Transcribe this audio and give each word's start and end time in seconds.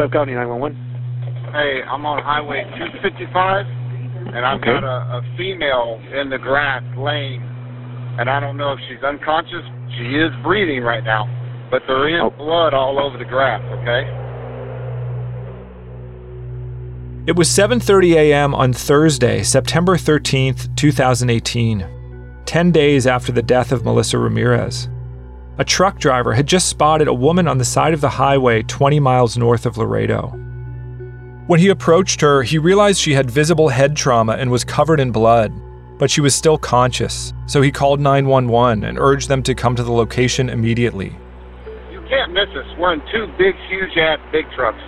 Webb 0.00 0.12
County 0.12 0.32
911. 0.32 1.52
Hey, 1.52 1.82
I'm 1.84 2.06
on 2.06 2.22
Highway 2.24 2.64
255, 3.04 4.32
and 4.32 4.46
I've 4.46 4.56
Okay. 4.64 4.72
got 4.72 4.82
a, 4.82 5.20
a 5.20 5.22
female 5.36 6.00
in 6.18 6.30
the 6.30 6.38
grass 6.38 6.80
laying, 6.96 7.42
and 8.18 8.30
I 8.30 8.40
don't 8.40 8.56
know 8.56 8.72
if 8.72 8.78
she's 8.88 9.02
unconscious. 9.04 9.60
She 9.98 10.16
is 10.16 10.32
breathing 10.42 10.80
right 10.82 11.04
now, 11.04 11.28
but 11.70 11.82
there 11.86 12.08
is 12.08 12.16
Oh. 12.24 12.30
blood 12.30 12.72
all 12.72 12.96
over 12.98 13.18
the 13.18 13.26
grass, 13.28 13.60
okay? 13.82 14.08
It 17.26 17.36
was 17.36 17.50
7:30 17.50 18.14
a.m. 18.16 18.54
on 18.54 18.72
Thursday, 18.72 19.42
September 19.42 19.98
13th, 19.98 20.74
2018, 20.76 21.84
10 22.46 22.70
days 22.72 23.06
after 23.06 23.32
the 23.32 23.42
death 23.42 23.70
of 23.70 23.84
Melissa 23.84 24.16
Ramirez. 24.18 24.88
A 25.60 25.64
truck 25.64 25.98
driver 25.98 26.32
had 26.32 26.46
just 26.46 26.70
spotted 26.70 27.06
a 27.06 27.12
woman 27.12 27.46
on 27.46 27.58
the 27.58 27.66
side 27.66 27.92
of 27.92 28.00
the 28.00 28.08
highway 28.08 28.62
20 28.62 28.98
miles 28.98 29.36
north 29.36 29.66
of 29.66 29.76
Laredo. 29.76 30.28
When 31.48 31.60
he 31.60 31.68
approached 31.68 32.22
her, 32.22 32.42
he 32.42 32.56
realized 32.56 32.98
she 32.98 33.12
had 33.12 33.30
visible 33.30 33.68
head 33.68 33.94
trauma 33.94 34.36
and 34.40 34.50
was 34.50 34.64
covered 34.64 35.00
in 35.00 35.12
blood, 35.12 35.52
but 35.98 36.10
she 36.10 36.22
was 36.22 36.34
still 36.34 36.56
conscious, 36.56 37.34
so 37.44 37.60
he 37.60 37.70
called 37.70 38.00
911 38.00 38.84
and 38.84 38.98
urged 38.98 39.28
them 39.28 39.42
to 39.42 39.54
come 39.54 39.76
to 39.76 39.82
the 39.84 39.92
location 39.92 40.48
immediately. 40.48 41.12
You 41.92 42.00
can't 42.08 42.32
miss 42.32 42.48
us. 42.56 42.64
We're 42.78 42.94
in 42.94 43.02
two 43.12 43.26
big, 43.36 43.52
huge 43.68 43.98
ass 43.98 44.18
big 44.32 44.46
trucks, 44.56 44.80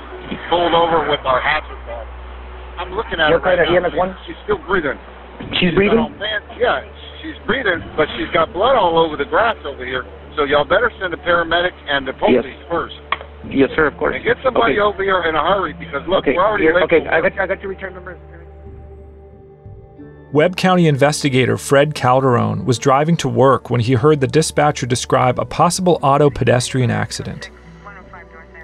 pulled 0.48 0.72
over 0.72 1.04
with 1.10 1.20
our 1.28 1.42
hazards 1.42 1.84
on. 1.84 2.06
I'm 2.80 2.96
looking 2.96 3.20
at 3.20 3.28
You 3.28 3.38
her 3.38 3.44
right 3.44 3.58
now. 3.68 3.76
EMS 3.76 3.92
one? 3.94 4.16
She's 4.26 4.36
still 4.44 4.56
breathing. 4.64 4.96
She's 5.60 5.72
Oh 5.72 5.76
breathing? 5.76 6.16
man, 6.18 6.40
yeah, 6.56 6.80
she's 7.20 7.36
breathing, 7.44 7.84
but 7.94 8.08
she's 8.16 8.32
got 8.32 8.54
blood 8.54 8.74
all 8.74 8.96
over 8.98 9.18
the 9.18 9.26
grass 9.28 9.56
over 9.66 9.84
here. 9.84 10.06
So 10.36 10.44
y'all 10.44 10.64
better 10.64 10.90
send 11.00 11.12
a 11.14 11.16
paramedic 11.18 11.72
and 11.88 12.06
the 12.08 12.12
police 12.14 12.42
Yes. 12.44 12.66
first. 12.70 12.94
Yes, 13.50 13.70
sir, 13.74 13.86
of 13.88 13.96
course. 13.98 14.14
And 14.16 14.24
get 14.24 14.36
somebody 14.42 14.74
okay. 14.74 14.80
over 14.80 15.02
here 15.02 15.22
in 15.24 15.34
a 15.34 15.40
hurry 15.42 15.72
because 15.74 16.06
look, 16.08 16.24
Okay, 16.24 16.34
we're 16.36 16.46
already 16.46 16.64
here, 16.64 16.74
late. 16.74 16.84
okay, 16.84 17.06
I 17.08 17.20
work. 17.20 17.34
got, 17.34 17.42
I 17.42 17.46
got 17.48 17.60
your 17.60 17.70
return 17.70 17.94
number. 17.94 18.18
Webb 20.32 20.56
County 20.56 20.86
investigator 20.86 21.58
Fred 21.58 21.94
Calderon 21.94 22.64
was 22.64 22.78
driving 22.78 23.16
to 23.18 23.28
work 23.28 23.68
when 23.68 23.80
he 23.80 23.92
heard 23.92 24.20
the 24.22 24.26
dispatcher 24.26 24.86
describe 24.86 25.38
a 25.38 25.44
possible 25.44 25.98
auto 26.02 26.30
pedestrian 26.30 26.90
accident. 26.90 27.50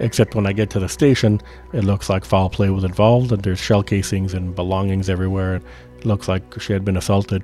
Except 0.01 0.35
when 0.35 0.47
I 0.47 0.53
get 0.53 0.71
to 0.71 0.79
the 0.81 0.89
station, 0.89 1.41
it 1.75 1.85
looks 1.85 2.09
like 2.09 2.25
foul 2.25 2.49
play 2.49 2.71
was 2.71 2.85
involved, 2.85 3.33
and 3.33 3.43
there's 3.43 3.59
shell 3.59 3.83
casings 3.83 4.33
and 4.33 4.55
belongings 4.55 5.11
everywhere. 5.11 5.57
It 5.99 6.07
looks 6.07 6.29
like 6.29 6.59
she 6.61 6.73
had 6.73 6.85
been 6.85 6.97
assaulted. 6.97 7.43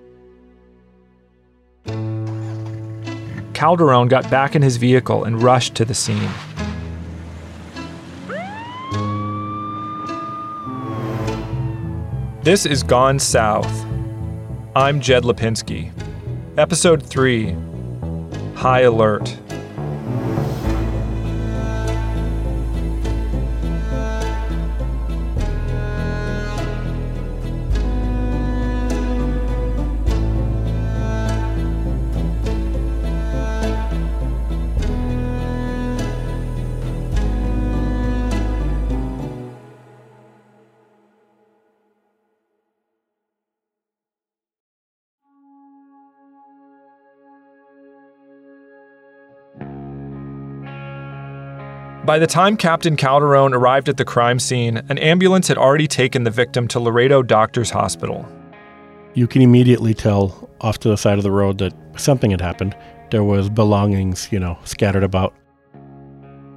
Calderon 3.55 4.09
got 4.09 4.29
back 4.31 4.55
in 4.57 4.63
his 4.63 4.77
vehicle 4.77 5.25
and 5.25 5.43
rushed 5.43 5.75
to 5.77 5.85
the 5.85 5.95
scene. 5.95 6.31
This 12.43 12.67
is 12.67 12.83
Gone 12.83 13.19
South. 13.19 13.87
I'm 14.77 15.01
Jed 15.01 15.23
Lipinski. 15.23 15.93
Episode 16.59 17.03
3 17.03 17.57
High 18.55 18.81
Alert. 18.83 19.39
By 52.05 52.19
the 52.19 52.27
time 52.27 52.59
Captain 52.59 52.97
Calderon 52.97 53.55
arrived 53.55 53.89
at 53.89 53.97
the 53.97 54.05
crime 54.05 54.39
scene, 54.39 54.77
an 54.91 54.99
ambulance 54.99 55.49
had 55.49 55.57
already 55.57 55.87
taken 55.87 56.25
the 56.25 56.31
victim 56.31 56.69
to 56.69 56.79
Laredo 56.79 57.23
Doctors 57.23 57.71
Hospital. 57.71 58.29
You 59.15 59.27
can 59.27 59.41
immediately 59.41 59.95
tell 59.95 60.51
off 60.61 60.79
to 60.81 60.91
the 60.91 60.99
side 60.99 61.17
of 61.17 61.25
the 61.25 61.31
road 61.31 61.57
that 61.59 61.73
something 61.97 62.31
had 62.31 62.43
happened. 62.43 62.77
There 63.11 63.25
was 63.25 63.49
belongings, 63.49 64.31
you 64.31 64.39
know, 64.39 64.59
scattered 64.65 65.03
about. 65.03 65.35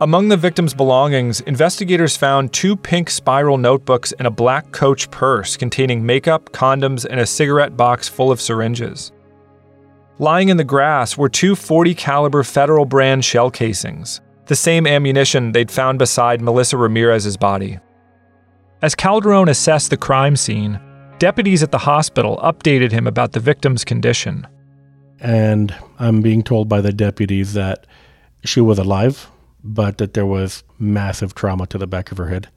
Among 0.02 0.28
the 0.28 0.36
victim's 0.36 0.74
belongings, 0.74 1.40
investigators 1.40 2.18
found 2.18 2.52
two 2.52 2.75
pink 2.75 3.09
spiral 3.09 3.57
notebooks 3.57 4.12
and 4.12 4.28
a 4.28 4.31
black 4.31 4.74
coach 4.74 5.09
purse 5.12 5.56
containing 5.56 6.06
makeup, 6.06 6.52
condoms, 6.52 7.06
and 7.06 7.22
a 7.22 7.25
cigarette 7.25 7.78
box 7.78 8.09
full 8.09 8.31
of 8.34 8.41
syringes. 8.41 9.13
Lying 10.19 10.50
in 10.50 10.57
the 10.57 10.66
grass 10.66 11.18
were 11.18 11.30
two 11.30 11.56
40 11.56 11.96
caliber 11.96 12.44
Federal 12.44 12.84
brand 12.84 13.24
shell 13.24 13.50
casings, 13.50 14.19
the 14.47 14.56
same 14.56 14.88
ammunition 14.88 15.52
they'd 15.52 15.72
found 15.72 16.00
beside 16.00 16.41
Melissa 16.41 16.78
Ramirez's 16.78 17.38
body. 17.38 17.80
As 18.81 18.96
Calderon 18.96 19.50
assessed 19.50 19.90
the 19.90 19.97
crime 19.97 20.35
scene, 20.35 20.80
deputies 21.19 21.63
at 21.63 21.72
the 21.72 21.80
hospital 21.80 22.38
updated 22.44 22.91
him 22.91 23.07
about 23.07 23.34
the 23.34 23.40
victim's 23.40 23.84
condition. 23.84 24.46
And 25.19 25.75
I'm 26.00 26.22
being 26.22 26.44
told 26.44 26.69
by 26.69 26.81
the 26.81 26.94
deputies 26.94 27.53
that 27.53 27.88
she 28.46 28.62
was 28.62 28.78
alive, 28.78 29.30
but 29.63 29.97
that 29.97 30.13
there 30.13 30.25
was 30.25 30.63
massive 30.78 31.34
trauma 31.34 31.66
to 31.68 31.78
the 31.78 31.88
back 31.88 32.12
of 32.12 32.18
her 32.18 32.28
head. 32.28 32.50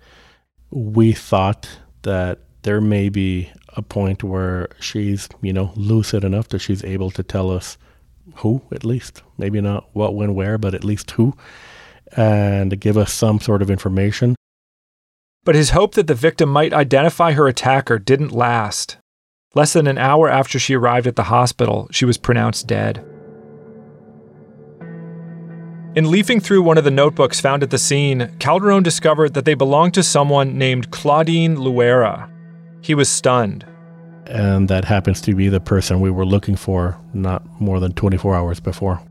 We 0.70 1.12
thought 1.12 1.68
that 2.02 2.40
there 2.62 2.80
may 2.80 3.08
be 3.08 3.50
a 3.76 3.82
point 3.82 4.22
where 4.22 4.68
she's, 4.78 5.28
you 5.40 5.52
know, 5.52 5.72
lucid 5.74 6.22
enough 6.22 6.48
that 6.48 6.58
she's 6.58 6.84
able 6.84 7.10
to 7.12 7.22
tell 7.22 7.50
us 7.50 7.78
who, 8.36 8.62
at 8.72 8.84
least. 8.84 9.22
Maybe 9.38 9.60
not 9.60 9.88
what, 9.94 10.14
when, 10.14 10.34
where, 10.34 10.58
but 10.58 10.74
at 10.74 10.84
least 10.84 11.10
who, 11.12 11.34
and 12.16 12.78
give 12.80 12.96
us 12.96 13.12
some 13.12 13.40
sort 13.40 13.62
of 13.62 13.70
information. 13.70 14.36
But 15.44 15.54
his 15.54 15.70
hope 15.70 15.94
that 15.94 16.06
the 16.06 16.14
victim 16.14 16.48
might 16.48 16.72
identify 16.72 17.32
her 17.32 17.48
attacker 17.48 17.98
didn't 17.98 18.32
last. 18.32 18.98
Less 19.54 19.72
than 19.72 19.86
an 19.86 19.98
hour 19.98 20.28
after 20.28 20.58
she 20.58 20.76
arrived 20.76 21.06
at 21.06 21.16
the 21.16 21.24
hospital, 21.24 21.88
she 21.90 22.04
was 22.04 22.18
pronounced 22.18 22.66
dead. 22.66 23.04
In 25.96 26.08
leafing 26.08 26.38
through 26.38 26.62
one 26.62 26.78
of 26.78 26.84
the 26.84 26.90
notebooks 26.90 27.40
found 27.40 27.64
at 27.64 27.70
the 27.70 27.78
scene, 27.78 28.30
Calderon 28.38 28.84
discovered 28.84 29.34
that 29.34 29.44
they 29.44 29.54
belonged 29.54 29.94
to 29.94 30.04
someone 30.04 30.56
named 30.56 30.92
Claudine 30.92 31.56
Luera. 31.56 32.30
He 32.80 32.94
was 32.94 33.08
stunned. 33.08 33.66
And 34.26 34.68
that 34.68 34.84
happens 34.84 35.20
to 35.22 35.34
be 35.34 35.48
the 35.48 35.58
person 35.58 36.00
we 36.00 36.10
were 36.10 36.24
looking 36.24 36.54
for 36.54 36.96
not 37.12 37.42
more 37.60 37.80
than 37.80 37.92
24 37.94 38.36
hours 38.36 38.60
before. 38.60 39.02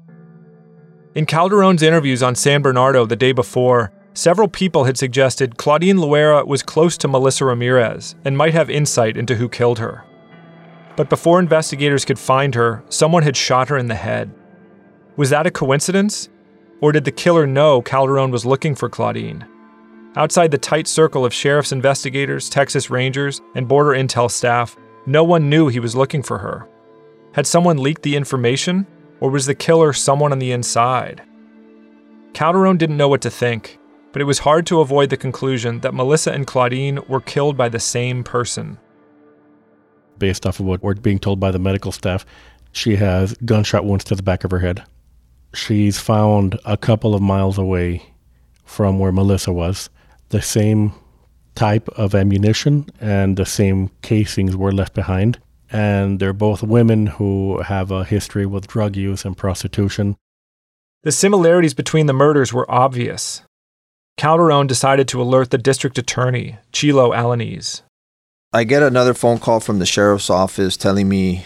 In 1.19 1.25
Calderon's 1.25 1.83
interviews 1.83 2.23
on 2.23 2.33
San 2.33 2.61
Bernardo 2.61 3.05
the 3.05 3.17
day 3.17 3.33
before, 3.33 3.91
several 4.13 4.47
people 4.47 4.85
had 4.85 4.97
suggested 4.97 5.57
Claudine 5.57 5.97
Luera 5.97 6.47
was 6.47 6.63
close 6.63 6.97
to 6.97 7.09
Melissa 7.09 7.43
Ramirez 7.43 8.15
and 8.23 8.37
might 8.37 8.53
have 8.53 8.69
insight 8.69 9.17
into 9.17 9.35
who 9.35 9.49
killed 9.49 9.79
her. 9.79 10.05
But 10.95 11.09
before 11.09 11.41
investigators 11.41 12.05
could 12.05 12.17
find 12.17 12.55
her, 12.55 12.85
someone 12.87 13.23
had 13.23 13.35
shot 13.35 13.67
her 13.67 13.77
in 13.77 13.87
the 13.87 13.95
head. 13.95 14.33
Was 15.17 15.29
that 15.31 15.45
a 15.45 15.51
coincidence? 15.51 16.29
Or 16.79 16.93
did 16.93 17.03
the 17.03 17.11
killer 17.11 17.45
know 17.45 17.81
Calderon 17.81 18.31
was 18.31 18.45
looking 18.45 18.73
for 18.73 18.87
Claudine? 18.87 19.45
Outside 20.15 20.51
the 20.51 20.57
tight 20.57 20.87
circle 20.87 21.25
of 21.25 21.33
sheriff's 21.33 21.73
investigators, 21.73 22.49
Texas 22.49 22.89
Rangers, 22.89 23.41
and 23.55 23.67
border 23.67 23.91
intel 23.91 24.31
staff, 24.31 24.77
no 25.05 25.25
one 25.25 25.49
knew 25.49 25.67
he 25.67 25.81
was 25.81 25.97
looking 25.97 26.23
for 26.23 26.37
her. 26.37 26.65
Had 27.33 27.45
someone 27.45 27.77
leaked 27.77 28.03
the 28.03 28.15
information, 28.15 28.87
or 29.19 29.29
was 29.29 29.45
the 29.45 29.55
killer 29.55 29.93
someone 29.93 30.31
on 30.31 30.39
the 30.39 30.51
inside? 30.51 31.23
Calderon 32.33 32.77
didn't 32.77 32.97
know 32.97 33.07
what 33.07 33.21
to 33.21 33.29
think, 33.29 33.77
but 34.11 34.21
it 34.21 34.25
was 34.25 34.39
hard 34.39 34.65
to 34.67 34.79
avoid 34.81 35.09
the 35.09 35.17
conclusion 35.17 35.79
that 35.81 35.93
Melissa 35.93 36.31
and 36.31 36.47
Claudine 36.47 36.99
were 37.07 37.21
killed 37.21 37.57
by 37.57 37.69
the 37.69 37.79
same 37.79 38.23
person. 38.23 38.77
based 40.17 40.45
off 40.45 40.59
of 40.59 40.65
what 40.65 40.83
we're 40.83 40.95
being 40.95 41.19
told 41.19 41.39
by 41.39 41.49
the 41.51 41.59
medical 41.59 41.91
staff. 41.91 42.25
She 42.71 42.95
has 42.97 43.33
gunshot 43.45 43.85
wounds 43.85 44.03
to 44.05 44.15
the 44.15 44.23
back 44.23 44.43
of 44.43 44.51
her 44.51 44.59
head. 44.59 44.83
She's 45.53 45.97
found 45.99 46.59
a 46.65 46.77
couple 46.77 47.15
of 47.15 47.21
miles 47.21 47.57
away 47.57 48.03
from 48.65 48.99
where 48.99 49.11
Melissa 49.11 49.51
was. 49.51 49.89
The 50.29 50.41
same 50.41 50.93
type 51.55 51.89
of 51.89 52.13
ammunition 52.13 52.87
and 53.01 53.37
the 53.37 53.45
same 53.45 53.89
casings 54.01 54.55
were 54.55 54.71
left 54.71 54.93
behind. 54.93 55.39
And 55.71 56.19
they're 56.19 56.33
both 56.33 56.63
women 56.63 57.07
who 57.07 57.61
have 57.61 57.91
a 57.91 58.03
history 58.03 58.45
with 58.45 58.67
drug 58.67 58.95
use 58.95 59.23
and 59.23 59.37
prostitution. 59.37 60.15
The 61.03 61.11
similarities 61.11 61.73
between 61.73 62.07
the 62.07 62.13
murders 62.13 62.51
were 62.51 62.69
obvious. 62.69 63.41
Calderon 64.17 64.67
decided 64.67 65.07
to 65.09 65.21
alert 65.21 65.51
the 65.51 65.57
district 65.57 65.97
attorney, 65.97 66.57
Chilo 66.73 67.11
Alaniz. 67.11 67.83
I 68.51 68.63
get 68.63 68.83
another 68.83 69.13
phone 69.13 69.37
call 69.37 69.59
from 69.59 69.79
the 69.79 69.85
sheriff's 69.85 70.29
office 70.29 70.75
telling 70.75 71.07
me, 71.07 71.45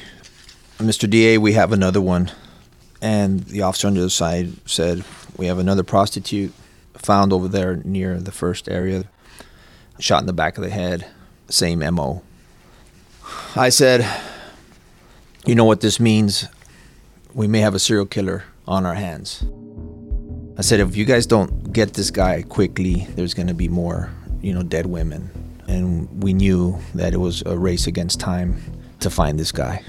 Mr. 0.77 1.07
DA, 1.07 1.37
we 1.37 1.53
have 1.53 1.71
another 1.71 2.01
one. 2.01 2.31
And 3.01 3.41
the 3.41 3.61
officer 3.61 3.87
on 3.87 3.93
the 3.93 3.99
other 3.99 4.09
side 4.09 4.53
said, 4.65 5.03
We 5.37 5.47
have 5.47 5.59
another 5.59 5.83
prostitute 5.83 6.53
found 6.93 7.33
over 7.33 7.47
there 7.47 7.75
near 7.83 8.19
the 8.19 8.31
first 8.31 8.69
area, 8.69 9.03
shot 9.99 10.21
in 10.21 10.27
the 10.27 10.33
back 10.33 10.57
of 10.57 10.63
the 10.63 10.69
head, 10.69 11.05
same 11.49 11.79
MO. 11.93 12.23
I 13.55 13.69
said, 13.69 14.07
You 15.45 15.55
know 15.55 15.65
what 15.65 15.81
this 15.81 15.99
means? 15.99 16.47
We 17.33 17.47
may 17.47 17.59
have 17.59 17.75
a 17.75 17.79
serial 17.79 18.05
killer 18.05 18.43
on 18.67 18.85
our 18.85 18.95
hands. 18.95 19.43
I 20.55 20.61
said, 20.61 20.79
if 20.79 20.95
you 20.95 21.03
guys 21.03 21.25
don't 21.25 21.73
get 21.73 21.93
this 21.93 22.11
guy 22.11 22.43
quickly, 22.43 23.07
there's 23.15 23.33
going 23.33 23.47
to 23.47 23.55
be 23.55 23.67
more, 23.67 24.11
you 24.41 24.53
know, 24.53 24.61
dead 24.61 24.85
women. 24.85 25.31
And 25.67 26.23
we 26.23 26.31
knew 26.31 26.77
that 26.93 27.13
it 27.13 27.17
was 27.17 27.41
a 27.47 27.57
race 27.57 27.87
against 27.87 28.19
time 28.19 28.61
to 28.99 29.09
find 29.09 29.39
this 29.39 29.51
guy. 29.51 29.83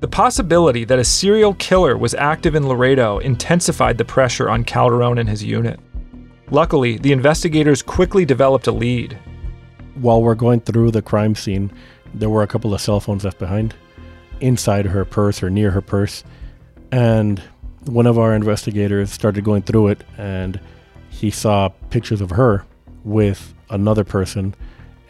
The 0.00 0.08
possibility 0.08 0.84
that 0.86 0.98
a 0.98 1.04
serial 1.04 1.54
killer 1.54 1.96
was 1.96 2.12
active 2.14 2.56
in 2.56 2.66
Laredo 2.66 3.18
intensified 3.18 3.98
the 3.98 4.04
pressure 4.04 4.50
on 4.50 4.64
Calderon 4.64 5.18
and 5.18 5.28
his 5.28 5.44
unit. 5.44 5.78
Luckily, 6.50 6.98
the 6.98 7.12
investigators 7.12 7.82
quickly 7.82 8.24
developed 8.24 8.66
a 8.66 8.72
lead. 8.72 9.16
While 9.94 10.22
we're 10.22 10.34
going 10.34 10.60
through 10.60 10.90
the 10.90 11.02
crime 11.02 11.36
scene, 11.36 11.70
there 12.14 12.30
were 12.30 12.42
a 12.42 12.46
couple 12.46 12.74
of 12.74 12.80
cell 12.80 13.00
phones 13.00 13.24
left 13.24 13.38
behind 13.38 13.74
inside 14.40 14.86
her 14.86 15.04
purse 15.04 15.42
or 15.42 15.50
near 15.50 15.70
her 15.70 15.80
purse. 15.80 16.24
And 16.90 17.40
one 17.86 18.06
of 18.06 18.18
our 18.18 18.34
investigators 18.34 19.10
started 19.10 19.44
going 19.44 19.62
through 19.62 19.88
it 19.88 20.04
and 20.18 20.60
he 21.10 21.30
saw 21.30 21.68
pictures 21.90 22.20
of 22.20 22.30
her 22.30 22.64
with 23.04 23.54
another 23.70 24.04
person 24.04 24.54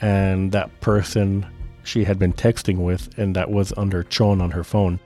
and 0.00 0.52
that 0.52 0.80
person 0.80 1.46
she 1.84 2.04
had 2.04 2.18
been 2.18 2.32
texting 2.32 2.78
with 2.78 3.16
and 3.18 3.34
that 3.36 3.50
was 3.50 3.72
under 3.76 4.02
Chon 4.04 4.40
on 4.40 4.50
her 4.52 4.64
phone. 4.64 5.00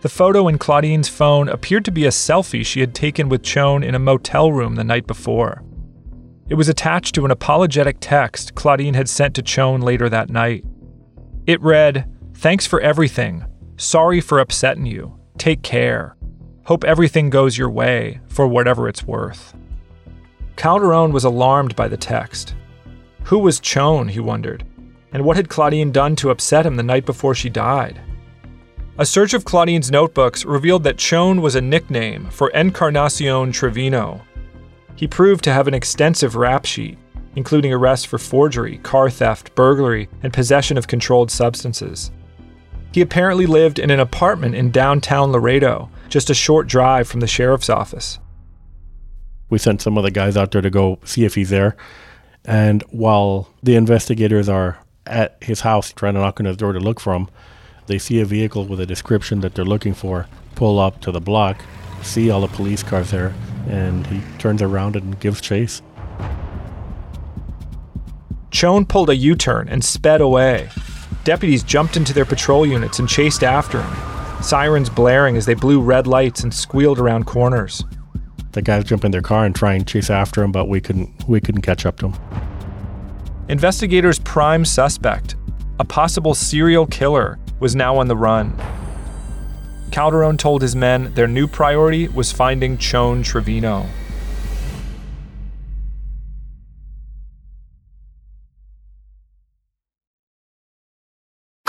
The 0.00 0.08
photo 0.08 0.48
in 0.48 0.58
Claudine's 0.58 1.08
phone 1.08 1.48
appeared 1.48 1.84
to 1.86 1.90
be 1.90 2.04
a 2.04 2.10
selfie 2.10 2.64
she 2.64 2.80
had 2.80 2.94
taken 2.94 3.28
with 3.28 3.42
Chon 3.42 3.82
in 3.82 3.94
a 3.94 3.98
motel 3.98 4.52
room 4.52 4.74
the 4.74 4.84
night 4.84 5.06
before. 5.06 5.62
It 6.48 6.56
was 6.56 6.68
attached 6.68 7.14
to 7.14 7.24
an 7.24 7.30
apologetic 7.30 7.96
text 8.00 8.54
Claudine 8.54 8.94
had 8.94 9.08
sent 9.08 9.34
to 9.36 9.42
Chon 9.42 9.80
later 9.80 10.10
that 10.10 10.28
night. 10.28 10.64
It 11.46 11.60
read, 11.60 12.10
Thanks 12.34 12.66
for 12.66 12.80
everything. 12.80 13.44
Sorry 13.76 14.20
for 14.20 14.38
upsetting 14.38 14.86
you. 14.86 15.18
Take 15.38 15.62
care. 15.62 16.16
Hope 16.64 16.84
everything 16.84 17.28
goes 17.28 17.58
your 17.58 17.70
way, 17.70 18.20
for 18.28 18.46
whatever 18.46 18.88
it's 18.88 19.06
worth. 19.06 19.54
Calderon 20.56 21.12
was 21.12 21.24
alarmed 21.24 21.76
by 21.76 21.88
the 21.88 21.96
text. 21.96 22.54
Who 23.24 23.38
was 23.38 23.60
Chon, 23.60 24.08
he 24.08 24.20
wondered, 24.20 24.64
and 25.12 25.24
what 25.24 25.36
had 25.36 25.48
Claudine 25.48 25.92
done 25.92 26.16
to 26.16 26.30
upset 26.30 26.64
him 26.64 26.76
the 26.76 26.82
night 26.82 27.04
before 27.04 27.34
she 27.34 27.50
died? 27.50 28.00
A 28.96 29.04
search 29.04 29.34
of 29.34 29.44
Claudine's 29.44 29.90
notebooks 29.90 30.44
revealed 30.44 30.84
that 30.84 30.98
Chon 30.98 31.42
was 31.42 31.56
a 31.56 31.60
nickname 31.60 32.30
for 32.30 32.50
Encarnacion 32.50 33.52
Trevino. 33.52 34.22
He 34.96 35.08
proved 35.08 35.42
to 35.44 35.52
have 35.52 35.66
an 35.66 35.74
extensive 35.74 36.36
rap 36.36 36.64
sheet, 36.64 36.96
including 37.36 37.72
arrests 37.72 38.04
for 38.04 38.18
forgery, 38.18 38.78
car 38.78 39.10
theft, 39.10 39.54
burglary, 39.54 40.08
and 40.22 40.32
possession 40.32 40.78
of 40.78 40.86
controlled 40.86 41.30
substances. 41.30 42.10
He 42.92 43.00
apparently 43.00 43.46
lived 43.46 43.78
in 43.78 43.90
an 43.90 44.00
apartment 44.00 44.54
in 44.54 44.70
downtown 44.70 45.32
Laredo, 45.32 45.90
just 46.08 46.30
a 46.30 46.34
short 46.34 46.68
drive 46.68 47.08
from 47.08 47.20
the 47.20 47.26
sheriff's 47.26 47.68
office. 47.68 48.18
We 49.50 49.58
sent 49.58 49.82
some 49.82 49.98
of 49.98 50.04
the 50.04 50.10
guys 50.10 50.36
out 50.36 50.52
there 50.52 50.62
to 50.62 50.70
go 50.70 50.98
see 51.04 51.24
if 51.24 51.34
he's 51.34 51.50
there. 51.50 51.76
And 52.44 52.82
while 52.90 53.48
the 53.62 53.74
investigators 53.74 54.48
are 54.48 54.78
at 55.06 55.36
his 55.40 55.60
house 55.60 55.92
trying 55.92 56.14
to 56.14 56.20
knock 56.20 56.40
on 56.40 56.46
his 56.46 56.56
door 56.56 56.72
to 56.72 56.80
look 56.80 57.00
for 57.00 57.14
him, 57.14 57.28
they 57.86 57.98
see 57.98 58.20
a 58.20 58.24
vehicle 58.24 58.64
with 58.64 58.80
a 58.80 58.86
description 58.86 59.40
that 59.40 59.54
they're 59.54 59.64
looking 59.64 59.94
for, 59.94 60.26
pull 60.54 60.78
up 60.78 61.00
to 61.02 61.10
the 61.10 61.20
block, 61.20 61.62
see 62.02 62.30
all 62.30 62.40
the 62.40 62.48
police 62.48 62.82
cars 62.82 63.10
there, 63.10 63.34
and 63.68 64.06
he 64.06 64.22
turns 64.38 64.62
around 64.62 64.96
and 64.96 65.18
gives 65.20 65.40
chase. 65.40 65.82
Chon 68.64 68.86
pulled 68.86 69.10
a 69.10 69.16
U 69.16 69.34
turn 69.34 69.68
and 69.68 69.84
sped 69.84 70.22
away. 70.22 70.70
Deputies 71.22 71.62
jumped 71.62 71.98
into 71.98 72.14
their 72.14 72.24
patrol 72.24 72.64
units 72.64 72.98
and 72.98 73.06
chased 73.06 73.44
after 73.44 73.82
him, 73.82 74.42
sirens 74.42 74.88
blaring 74.88 75.36
as 75.36 75.44
they 75.44 75.52
blew 75.52 75.82
red 75.82 76.06
lights 76.06 76.44
and 76.44 76.54
squealed 76.54 76.98
around 76.98 77.26
corners. 77.26 77.84
The 78.52 78.62
guys 78.62 78.84
jump 78.84 79.04
in 79.04 79.10
their 79.10 79.20
car 79.20 79.44
and 79.44 79.54
try 79.54 79.74
and 79.74 79.86
chase 79.86 80.08
after 80.08 80.42
him, 80.42 80.50
but 80.50 80.70
we 80.70 80.80
couldn't 80.80 81.28
we 81.28 81.42
couldn't 81.42 81.60
catch 81.60 81.84
up 81.84 81.98
to 81.98 82.08
him. 82.08 82.14
Investigators' 83.50 84.18
prime 84.20 84.64
suspect, 84.64 85.36
a 85.78 85.84
possible 85.84 86.32
serial 86.32 86.86
killer, 86.86 87.38
was 87.60 87.76
now 87.76 87.98
on 87.98 88.08
the 88.08 88.16
run. 88.16 88.58
Calderon 89.90 90.38
told 90.38 90.62
his 90.62 90.74
men 90.74 91.12
their 91.12 91.28
new 91.28 91.46
priority 91.46 92.08
was 92.08 92.32
finding 92.32 92.78
Chon 92.78 93.22
Trevino. 93.22 93.84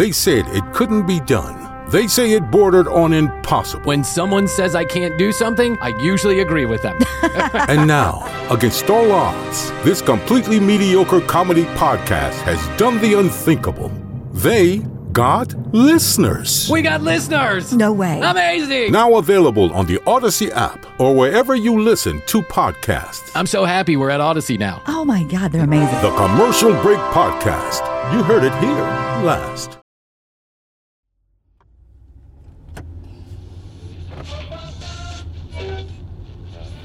They 0.00 0.12
said 0.12 0.48
it 0.48 0.64
couldn't 0.72 1.06
be 1.06 1.20
done. 1.20 1.84
They 1.90 2.06
say 2.06 2.32
it 2.32 2.50
bordered 2.50 2.88
on 2.88 3.12
impossible. 3.12 3.84
When 3.84 4.02
someone 4.02 4.48
says 4.48 4.74
I 4.74 4.82
can't 4.82 5.18
do 5.18 5.30
something, 5.30 5.76
I 5.82 5.88
usually 6.02 6.40
agree 6.40 6.64
with 6.64 6.80
them. 6.80 6.98
and 7.68 7.86
now, 7.86 8.24
against 8.50 8.88
all 8.88 9.12
odds, 9.12 9.70
this 9.82 10.00
completely 10.00 10.58
mediocre 10.58 11.20
comedy 11.20 11.64
podcast 11.76 12.40
has 12.48 12.78
done 12.78 12.98
the 13.02 13.18
unthinkable. 13.18 13.92
They 14.32 14.78
got 15.12 15.52
listeners. 15.74 16.70
We 16.70 16.80
got 16.80 17.02
listeners. 17.02 17.74
No 17.74 17.92
way. 17.92 18.22
Amazing. 18.22 18.92
Now 18.92 19.18
available 19.18 19.70
on 19.74 19.84
the 19.84 19.98
Audacy 20.06 20.50
app 20.52 20.86
or 20.98 21.14
wherever 21.14 21.54
you 21.54 21.78
listen 21.78 22.22
to 22.28 22.40
podcasts. 22.40 23.32
I'm 23.34 23.46
so 23.46 23.66
happy 23.66 23.98
we're 23.98 24.08
at 24.08 24.20
Audacy 24.20 24.58
now. 24.58 24.80
Oh 24.86 25.04
my 25.04 25.24
God, 25.24 25.52
they're 25.52 25.64
amazing. 25.64 26.00
The 26.00 26.16
Commercial 26.16 26.72
Break 26.80 27.00
Podcast. 27.12 27.84
You 28.14 28.22
heard 28.22 28.44
it 28.44 28.54
here 28.64 28.80
last. 29.22 29.79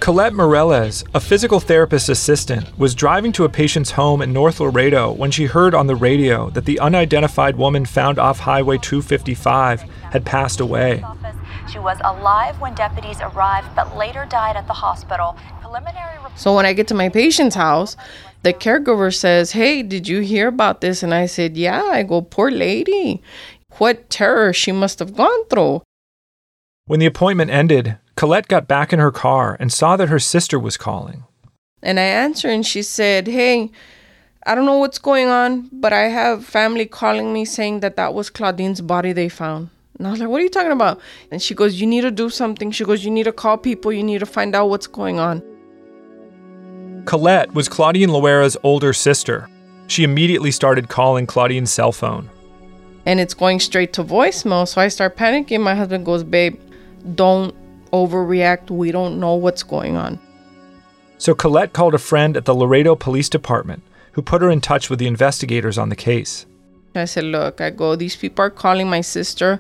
Colette 0.06 0.36
Morales, 0.36 1.04
a 1.16 1.20
physical 1.20 1.60
therapist 1.60 2.10
assistant, 2.10 2.78
was 2.78 2.94
driving 2.94 3.32
to 3.32 3.44
a 3.44 3.50
patient's 3.50 3.90
home 3.90 4.22
in 4.22 4.32
North 4.32 4.60
Laredo 4.60 5.12
when 5.12 5.32
she 5.32 5.46
heard 5.46 5.74
on 5.74 5.88
the 5.88 5.96
radio 5.96 6.52
that 6.52 6.66
the 6.66 6.80
unidentified 6.80 7.56
woman 7.56 7.86
found 7.86 8.20
off 8.20 8.38
Highway 8.38 8.78
255 8.78 9.82
had 10.12 10.24
passed 10.24 10.60
away. 10.60 11.04
She 11.72 11.80
was 11.80 11.98
alive 12.04 12.62
when 12.62 12.76
deputies 12.76 13.18
arrived, 13.20 13.68
but 13.76 13.98
later 13.98 14.28
died 14.30 14.56
at 14.56 14.68
the 14.68 14.74
hospital. 14.74 15.36
Preliminary 15.60 16.20
so 16.36 16.56
when 16.56 16.68
I 16.68 16.74
get 16.74 16.88
to 16.90 16.94
my 16.94 17.10
patient's 17.10 17.56
house, 17.56 17.98
the 18.44 18.54
caregiver 18.54 19.12
says, 19.12 19.54
Hey, 19.54 19.82
did 19.82 20.08
you 20.08 20.20
hear 20.20 20.50
about 20.50 20.82
this? 20.82 21.02
And 21.02 21.16
I 21.16 21.26
said, 21.26 21.58
Yeah. 21.58 21.82
I 21.82 22.04
go, 22.04 22.22
Poor 22.22 22.52
lady. 22.52 23.24
What 23.80 24.12
terror 24.12 24.54
she 24.54 24.72
must 24.72 25.00
have 25.00 25.16
gone 25.16 25.48
through. 25.48 25.82
When 26.86 27.00
the 27.00 27.08
appointment 27.08 27.50
ended, 27.50 27.98
Colette 28.16 28.48
got 28.48 28.68
back 28.68 28.94
in 28.94 29.00
her 29.00 29.12
car 29.12 29.58
and 29.60 29.72
saw 29.72 29.98
that 29.98 30.10
her 30.10 30.20
sister 30.20 30.58
was 30.58 30.78
calling. 30.78 31.26
And 31.84 32.00
I 32.00 32.04
answered, 32.04 32.52
and 32.52 32.66
she 32.66 32.82
said, 32.82 33.28
Hey, 33.28 33.72
I 34.46 34.56
don't 34.56 34.66
know 34.66 34.78
what's 34.78 35.00
going 35.00 35.28
on, 35.28 35.70
but 35.72 35.92
I 35.92 36.04
have 36.04 36.46
family 36.46 36.86
calling 36.86 37.34
me 37.34 37.46
saying 37.46 37.80
that 37.80 37.96
that 37.96 38.14
was 38.14 38.30
Claudine's 38.30 38.80
body 38.80 39.12
they 39.12 39.28
found. 39.28 39.70
And 39.98 40.08
I 40.08 40.12
was 40.12 40.20
like, 40.20 40.30
what 40.30 40.40
are 40.40 40.44
you 40.44 40.50
talking 40.50 40.72
about? 40.72 41.00
And 41.32 41.42
she 41.42 41.56
goes, 41.56 41.80
you 41.80 41.88
need 41.88 42.02
to 42.02 42.12
do 42.12 42.30
something. 42.30 42.70
She 42.72 42.84
goes, 42.84 43.04
you 43.04 43.12
need 43.12 43.24
to 43.24 43.32
call 43.32 43.58
people. 43.58 43.92
You 43.92 44.04
need 44.04 44.20
to 44.20 44.26
find 44.26 44.54
out 44.54 44.70
what's 44.70 44.88
going 44.88 45.20
on. 45.20 45.42
Colette 47.06 47.54
was 47.54 47.70
Claudine 47.70 48.12
Luera's 48.12 48.58
older 48.64 48.94
sister. 48.94 49.50
She 49.88 50.04
immediately 50.04 50.52
started 50.52 50.90
calling 50.90 51.26
Claudine's 51.26 51.72
cell 51.72 51.92
phone. 51.92 52.30
And 53.06 53.20
it's 53.20 53.34
going 53.34 53.60
straight 53.60 53.94
to 53.94 54.04
voicemail. 54.04 54.68
So 54.68 54.82
I 54.82 54.90
start 54.90 55.16
panicking. 55.16 55.62
My 55.62 55.76
husband 55.76 56.06
goes, 56.06 56.24
babe, 56.24 56.60
don't 57.16 57.56
overreact. 57.96 58.70
We 58.70 58.92
don't 58.92 59.20
know 59.20 59.36
what's 59.36 59.64
going 59.64 59.96
on. 59.96 60.20
So 61.18 61.34
Colette 61.34 61.74
called 61.74 61.94
a 61.94 62.00
friend 62.00 62.36
at 62.36 62.46
the 62.46 62.54
Laredo 62.54 62.96
Police 62.96 63.30
Department 63.30 63.84
who 64.14 64.22
put 64.22 64.42
her 64.42 64.50
in 64.50 64.62
touch 64.62 64.90
with 64.90 65.00
the 65.00 65.08
investigators 65.08 65.78
on 65.78 65.90
the 65.90 65.96
case. 65.96 66.46
I 66.96 67.06
said, 67.06 67.26
Look, 67.26 67.62
I 67.62 67.70
go, 67.70 67.96
these 67.96 68.16
people 68.16 68.46
are 68.46 68.50
calling 68.50 68.90
my 68.90 69.02
sister 69.02 69.60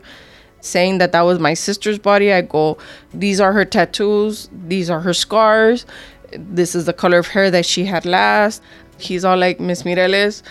saying 0.61 0.97
that 0.97 1.11
that 1.11 1.21
was 1.21 1.39
my 1.39 1.53
sister's 1.53 1.99
body. 1.99 2.31
I 2.33 2.41
go, 2.41 2.77
These 3.13 3.39
are 3.39 3.53
her 3.53 3.65
tattoos, 3.65 4.49
these 4.51 4.89
are 4.89 5.01
her 5.01 5.13
scars, 5.13 5.85
this 6.37 6.75
is 6.75 6.85
the 6.85 6.93
color 6.93 7.19
of 7.19 7.27
hair 7.27 7.51
that 7.51 7.65
she 7.65 7.85
had 7.85 8.05
last. 8.05 8.61
He's 8.97 9.25
all 9.25 9.37
like, 9.37 9.59
Miss 9.59 9.83
Mireles. 9.83 10.41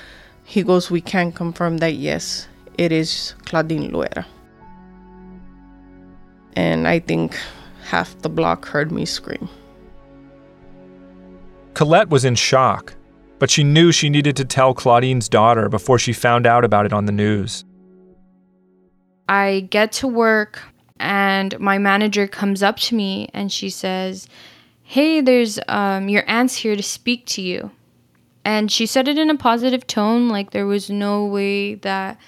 He 0.45 0.63
goes, 0.63 0.91
We 0.91 1.01
can 1.01 1.33
confirm 1.33 1.79
that, 1.79 1.95
yes, 1.95 2.47
it 2.79 2.93
is 2.93 3.35
Claudine 3.47 3.91
Luera. 3.91 4.27
And 6.57 6.87
I 6.87 7.01
think 7.01 7.37
half 7.85 8.19
the 8.19 8.29
block 8.29 8.67
heard 8.67 8.91
me 8.91 9.05
scream. 9.05 9.49
Colette 11.75 12.09
was 12.09 12.25
in 12.25 12.35
shock 12.35 12.95
but 13.39 13.51
she 13.51 13.65
knew 13.65 13.93
she 13.93 14.09
needed 14.09 14.37
to 14.37 14.45
tell 14.45 14.75
Claudine's 14.75 15.29
daughter 15.29 15.69
before 15.69 15.99
she 15.99 16.13
found 16.13 16.47
out 16.47 16.65
about 16.65 16.87
it 16.87 16.93
on 16.93 17.07
the 17.07 17.13
news. 17.13 17.65
I 19.29 19.69
get 19.71 19.93
to 19.93 20.09
work 20.09 20.63
and 20.99 21.59
my 21.59 21.79
manager 21.79 22.27
comes 22.27 22.63
up 22.63 22.79
to 22.79 22.95
me 22.95 23.29
and 23.35 23.51
she 23.51 23.71
says, 23.71 24.29
Hey, 24.83 25.21
there's 25.21 25.59
um, 25.69 26.09
your 26.09 26.25
aunt's 26.29 26.57
here 26.57 26.77
to 26.77 26.83
speak 26.83 27.27
to 27.27 27.43
you. 27.43 27.71
And 28.45 28.71
she 28.71 28.85
said 28.85 29.09
it 29.09 29.19
in 29.19 29.31
a 29.31 29.37
positive 29.37 29.87
tone, 29.87 30.29
like 30.29 30.51
there 30.51 30.67
was 30.67 30.91
no 30.91 31.25
way 31.25 31.75
that 31.77 32.19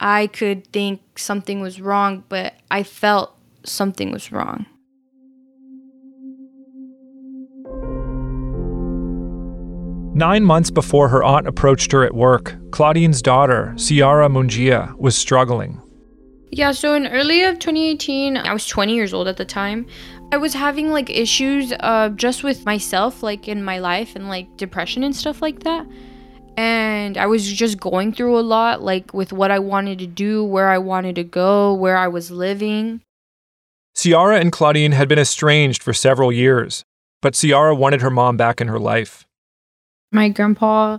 I 0.00 0.26
could 0.26 0.66
think 0.72 1.18
something 1.18 1.60
was 1.60 1.80
wrong, 1.80 2.24
but 2.28 2.54
I 2.70 2.82
felt 2.82 3.37
something 3.64 4.12
was 4.12 4.32
wrong. 4.32 4.66
Nine 10.14 10.44
months 10.44 10.70
before 10.70 11.08
her 11.08 11.22
aunt 11.22 11.46
approached 11.46 11.92
her 11.92 12.02
at 12.02 12.12
work, 12.12 12.56
Claudine's 12.72 13.22
daughter, 13.22 13.72
Ciara 13.78 14.28
Mungia, 14.28 14.96
was 14.98 15.16
struggling. 15.16 15.80
Yeah, 16.50 16.72
so 16.72 16.94
in 16.94 17.06
early 17.06 17.44
of 17.44 17.58
2018, 17.58 18.36
I 18.36 18.52
was 18.52 18.66
20 18.66 18.94
years 18.94 19.14
old 19.14 19.28
at 19.28 19.36
the 19.36 19.44
time. 19.44 19.86
I 20.32 20.38
was 20.38 20.54
having 20.54 20.90
like 20.90 21.08
issues 21.08 21.72
uh, 21.80 22.08
just 22.10 22.42
with 22.42 22.64
myself, 22.66 23.22
like 23.22 23.46
in 23.46 23.62
my 23.62 23.78
life, 23.78 24.16
and 24.16 24.28
like 24.28 24.56
depression 24.56 25.04
and 25.04 25.14
stuff 25.14 25.40
like 25.40 25.60
that. 25.60 25.86
And 26.56 27.16
I 27.16 27.26
was 27.26 27.52
just 27.52 27.78
going 27.78 28.12
through 28.12 28.38
a 28.38 28.42
lot, 28.42 28.82
like 28.82 29.14
with 29.14 29.32
what 29.32 29.52
I 29.52 29.60
wanted 29.60 30.00
to 30.00 30.06
do, 30.06 30.44
where 30.44 30.68
I 30.68 30.78
wanted 30.78 31.14
to 31.16 31.24
go, 31.24 31.74
where 31.74 31.96
I 31.96 32.08
was 32.08 32.30
living. 32.30 33.02
Ciara 33.98 34.38
and 34.38 34.52
Claudine 34.52 34.92
had 34.92 35.08
been 35.08 35.18
estranged 35.18 35.82
for 35.82 35.92
several 35.92 36.32
years, 36.32 36.84
but 37.20 37.34
Ciara 37.34 37.74
wanted 37.74 38.00
her 38.00 38.10
mom 38.10 38.36
back 38.36 38.60
in 38.60 38.68
her 38.68 38.78
life 38.78 39.26
my 40.10 40.28
grandpa 40.28 40.98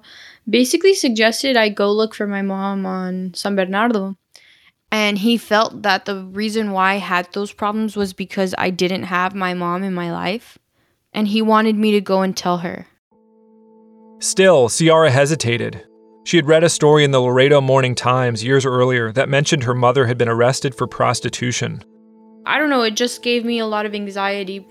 basically 0.50 0.94
suggested 0.94 1.58
I 1.58 1.70
go 1.70 1.92
look 1.92 2.14
for 2.14 2.28
my 2.28 2.42
mom 2.42 2.86
on 2.86 3.34
San 3.34 3.56
Bernardo. 3.56 4.16
And 4.92 5.20
he 5.20 5.38
felt 5.38 5.84
that 5.84 6.06
the 6.06 6.24
reason 6.24 6.72
why 6.72 6.94
I 6.94 6.98
had 6.98 7.32
those 7.34 7.54
problems 7.54 7.96
was 7.96 8.14
because 8.14 8.56
I 8.58 8.72
didn't 8.72 9.04
have 9.04 9.36
my 9.36 9.54
mom 9.54 9.84
in 9.84 9.94
my 9.94 10.12
life. 10.12 10.58
And 11.14 11.28
he 11.28 11.42
wanted 11.44 11.76
me 11.76 11.92
to 11.92 12.02
go 12.02 12.22
and 12.22 12.36
tell 12.36 12.58
her. 12.60 12.88
Still, 14.20 14.68
Ciara 14.68 15.12
hesitated. 15.12 15.86
She 16.24 16.38
had 16.38 16.48
read 16.48 16.64
a 16.64 16.70
story 16.70 17.04
in 17.04 17.12
the 17.12 17.22
Laredo 17.22 17.62
Morning 17.62 17.96
Times 17.96 18.44
years 18.44 18.66
earlier 18.66 19.12
that 19.12 19.30
mentioned 19.30 19.64
her 19.64 19.76
mother 19.76 20.08
had 20.08 20.18
been 20.18 20.28
arrested 20.28 20.76
for 20.76 20.88
prostitution. 20.88 21.84
I 22.50 22.58
don't 22.58 22.70
know, 22.70 22.82
it 22.82 22.96
just 22.96 23.22
gave 23.22 23.46
me 23.46 23.60
a 23.60 23.66
lot 23.66 23.86
of 23.86 23.96
anxiety 23.96 24.66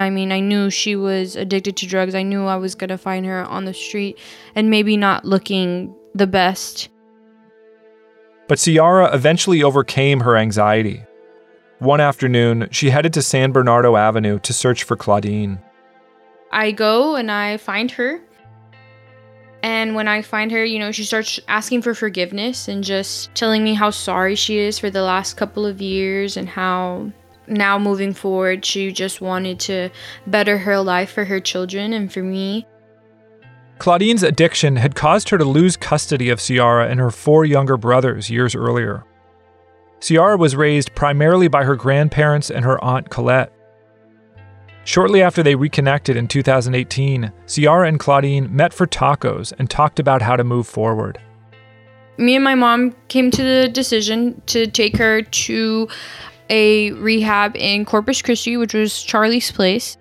I 0.00 0.10
mean, 0.10 0.30
I 0.30 0.40
knew 0.40 0.70
she 0.70 0.94
was 0.94 1.34
addicted 1.34 1.76
to 1.78 1.86
drugs. 1.86 2.14
I 2.14 2.22
knew 2.22 2.46
I 2.46 2.56
was 2.56 2.74
going 2.74 2.88
to 2.88 2.98
find 2.98 3.26
her 3.26 3.44
on 3.44 3.64
the 3.64 3.74
street 3.74 4.18
and 4.54 4.70
maybe 4.70 4.96
not 4.96 5.24
looking 5.24 5.94
the 6.14 6.26
best. 6.26 6.88
But 8.46 8.58
Ciara 8.58 9.12
eventually 9.12 9.62
overcame 9.62 10.20
her 10.20 10.36
anxiety. 10.36 11.04
One 11.80 12.00
afternoon, 12.00 12.68
she 12.70 12.90
headed 12.90 13.12
to 13.14 13.22
San 13.22 13.52
Bernardo 13.52 13.96
Avenue 13.96 14.38
to 14.40 14.52
search 14.52 14.84
for 14.84 14.96
Claudine. 14.96 15.60
I 16.50 16.70
go 16.70 17.16
and 17.16 17.30
I 17.30 17.56
find 17.56 17.90
her. 17.92 18.20
And 19.62 19.94
when 19.94 20.06
I 20.06 20.22
find 20.22 20.50
her, 20.52 20.64
you 20.64 20.78
know, 20.78 20.92
she 20.92 21.04
starts 21.04 21.40
asking 21.48 21.82
for 21.82 21.94
forgiveness 21.94 22.68
and 22.68 22.84
just 22.84 23.34
telling 23.34 23.64
me 23.64 23.74
how 23.74 23.90
sorry 23.90 24.34
she 24.34 24.58
is 24.58 24.78
for 24.78 24.90
the 24.90 25.02
last 25.02 25.36
couple 25.36 25.66
of 25.66 25.80
years 25.80 26.36
and 26.36 26.48
how 26.48 27.10
now 27.48 27.78
moving 27.78 28.12
forward, 28.12 28.64
she 28.64 28.92
just 28.92 29.20
wanted 29.20 29.58
to 29.60 29.90
better 30.26 30.58
her 30.58 30.78
life 30.80 31.10
for 31.10 31.24
her 31.24 31.40
children 31.40 31.92
and 31.92 32.12
for 32.12 32.22
me. 32.22 32.66
Claudine's 33.78 34.22
addiction 34.22 34.76
had 34.76 34.94
caused 34.94 35.28
her 35.28 35.38
to 35.38 35.44
lose 35.44 35.76
custody 35.76 36.30
of 36.30 36.40
Ciara 36.40 36.88
and 36.88 36.98
her 37.00 37.10
four 37.10 37.44
younger 37.44 37.76
brothers 37.76 38.28
years 38.28 38.54
earlier. 38.54 39.04
Ciara 40.00 40.36
was 40.36 40.56
raised 40.56 40.94
primarily 40.94 41.48
by 41.48 41.64
her 41.64 41.76
grandparents 41.76 42.50
and 42.50 42.64
her 42.64 42.82
aunt 42.84 43.10
Colette. 43.10 43.52
Shortly 44.88 45.20
after 45.20 45.42
they 45.42 45.54
reconnected 45.54 46.16
in 46.16 46.28
2018, 46.28 47.30
Ciara 47.46 47.88
and 47.88 48.00
Claudine 48.00 48.48
met 48.56 48.72
for 48.72 48.86
tacos 48.86 49.52
and 49.58 49.68
talked 49.68 50.00
about 50.00 50.22
how 50.22 50.34
to 50.34 50.44
move 50.44 50.66
forward. 50.66 51.20
Me 52.16 52.34
and 52.34 52.42
my 52.42 52.54
mom 52.54 52.96
came 53.08 53.30
to 53.32 53.42
the 53.42 53.68
decision 53.68 54.40
to 54.46 54.66
take 54.66 54.96
her 54.96 55.20
to 55.20 55.88
a 56.48 56.92
rehab 56.92 57.54
in 57.54 57.84
Corpus 57.84 58.22
Christi, 58.22 58.56
which 58.56 58.72
was 58.72 59.02
Charlie's 59.02 59.52
place. 59.52 59.98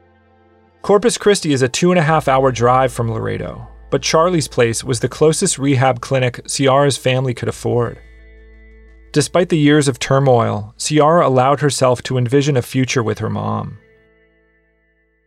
Corpus 0.84 1.18
Christi 1.18 1.52
is 1.52 1.62
a 1.62 1.68
two 1.68 1.92
and 1.92 2.00
a 2.00 2.04
half 2.04 2.30
hour 2.30 2.50
drive 2.50 2.94
from 2.94 3.12
Laredo, 3.12 3.68
but 3.90 4.02
Charlie's 4.02 4.48
place 4.48 4.86
was 4.86 5.02
the 5.02 5.10
closest 5.10 5.60
rehab 5.60 6.00
clinic 6.00 6.40
Ciara's 6.48 6.96
family 6.96 7.34
could 7.34 7.50
afford. 7.50 8.00
Despite 9.12 9.50
the 9.50 9.60
years 9.60 9.90
of 9.90 10.00
turmoil, 10.00 10.74
Ciara 10.78 11.28
allowed 11.28 11.60
herself 11.60 12.02
to 12.04 12.18
envision 12.18 12.56
a 12.56 12.62
future 12.62 13.04
with 13.04 13.20
her 13.20 13.30
mom. 13.30 13.80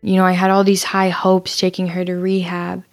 You 0.03 0.17
know, 0.17 0.25
I 0.25 0.33
had 0.33 0.51
all 0.51 0.65
these 0.65 0.83
high 0.83 1.11
hopes 1.11 1.59
taking 1.59 1.89
her 1.89 2.05
to 2.05 2.15
rehab 2.15 2.85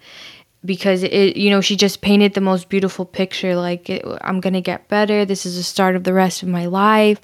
because 0.64 1.02
it 1.04 1.36
you 1.36 1.50
know 1.50 1.60
she 1.60 1.76
just 1.76 2.00
painted 2.00 2.34
the 2.34 2.40
most 2.40 2.68
beautiful 2.68 3.04
picture 3.04 3.54
like 3.54 3.88
it, 3.88 4.04
i'm 4.22 4.40
going 4.40 4.54
to 4.54 4.60
get 4.60 4.88
better 4.88 5.24
this 5.24 5.46
is 5.46 5.56
the 5.56 5.62
start 5.62 5.94
of 5.94 6.02
the 6.02 6.12
rest 6.12 6.42
of 6.42 6.48
my 6.48 6.66
life 6.66 7.20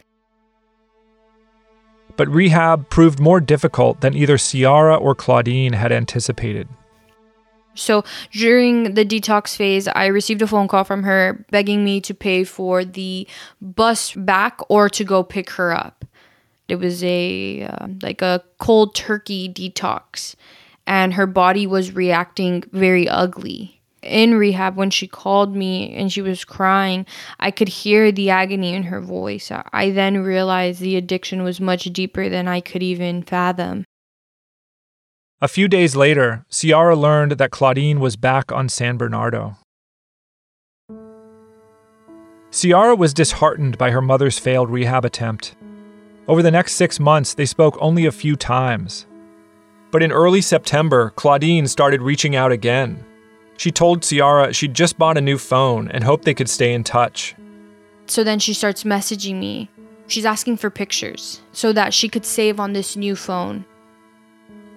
but 2.16 2.28
rehab 2.28 2.88
proved 2.90 3.18
more 3.18 3.40
difficult 3.40 4.00
than 4.00 4.14
either 4.14 4.38
Ciara 4.38 4.96
or 4.96 5.14
Claudine 5.14 5.72
had 5.72 5.92
anticipated. 5.92 6.68
So 7.74 8.04
during 8.30 8.94
the 8.94 9.04
detox 9.04 9.56
phase, 9.56 9.88
I 9.88 10.06
received 10.06 10.40
a 10.42 10.46
phone 10.46 10.68
call 10.68 10.84
from 10.84 11.02
her 11.02 11.44
begging 11.50 11.84
me 11.84 12.00
to 12.02 12.14
pay 12.14 12.44
for 12.44 12.84
the 12.84 13.26
bus 13.60 14.12
back 14.12 14.60
or 14.68 14.88
to 14.90 15.02
go 15.02 15.24
pick 15.24 15.50
her 15.50 15.72
up. 15.72 16.04
It 16.68 16.76
was 16.76 17.04
a 17.04 17.62
uh, 17.62 17.88
like 18.02 18.22
a 18.22 18.42
cold 18.58 18.94
turkey 18.94 19.48
detox, 19.48 20.34
and 20.86 21.14
her 21.14 21.26
body 21.26 21.66
was 21.66 21.92
reacting 21.92 22.64
very 22.72 23.08
ugly. 23.08 23.80
In 24.02 24.34
rehab 24.34 24.76
when 24.76 24.90
she 24.90 25.06
called 25.06 25.56
me 25.56 25.94
and 25.94 26.12
she 26.12 26.20
was 26.20 26.44
crying 26.44 27.06
i 27.40 27.50
could 27.50 27.68
hear 27.68 28.12
the 28.12 28.28
agony 28.28 28.74
in 28.74 28.82
her 28.82 29.00
voice. 29.00 29.50
I 29.50 29.92
then 29.92 30.18
realized 30.18 30.80
the 30.80 30.96
addiction 30.96 31.42
was 31.42 31.58
much 31.58 31.84
deeper 31.84 32.28
than 32.28 32.46
i 32.46 32.60
could 32.60 32.82
even 32.82 33.22
fathom. 33.22 33.84
A 35.40 35.48
few 35.48 35.68
days 35.68 35.96
later 35.96 36.44
ciara 36.50 36.94
learned 36.94 37.32
that 37.32 37.50
claudine 37.50 37.98
was 37.98 38.16
back 38.16 38.52
on 38.52 38.68
san 38.68 38.98
bernardo. 38.98 39.56
Ciara 42.50 42.94
was 42.94 43.14
disheartened 43.14 43.78
by 43.78 43.90
her 43.90 44.02
mother's 44.02 44.38
failed 44.38 44.68
rehab 44.68 45.06
attempt 45.06 45.56
over 46.28 46.42
the 46.42 46.50
next 46.50 46.74
six 46.74 47.00
months 47.00 47.34
they 47.34 47.46
spoke 47.46 47.76
only 47.80 48.06
a 48.06 48.12
few 48.12 48.36
times 48.36 49.06
but 49.90 50.02
in 50.02 50.12
early 50.12 50.40
september 50.40 51.10
claudine 51.10 51.66
started 51.66 52.02
reaching 52.02 52.34
out 52.34 52.52
again 52.52 53.04
she 53.56 53.70
told 53.70 54.02
Ciara 54.02 54.52
she'd 54.52 54.74
just 54.74 54.98
bought 54.98 55.18
a 55.18 55.22
new 55.22 55.38
phone 55.38 55.90
and 55.90 56.04
hoped 56.04 56.24
they 56.24 56.34
could 56.34 56.48
stay 56.48 56.72
in 56.72 56.84
touch. 56.84 57.34
So 58.06 58.24
then 58.24 58.38
she 58.38 58.54
starts 58.54 58.84
messaging 58.84 59.36
me. 59.36 59.70
She's 60.06 60.26
asking 60.26 60.58
for 60.58 60.70
pictures 60.70 61.40
so 61.52 61.72
that 61.72 61.94
she 61.94 62.08
could 62.08 62.26
save 62.26 62.60
on 62.60 62.72
this 62.72 62.96
new 62.96 63.16
phone. 63.16 63.64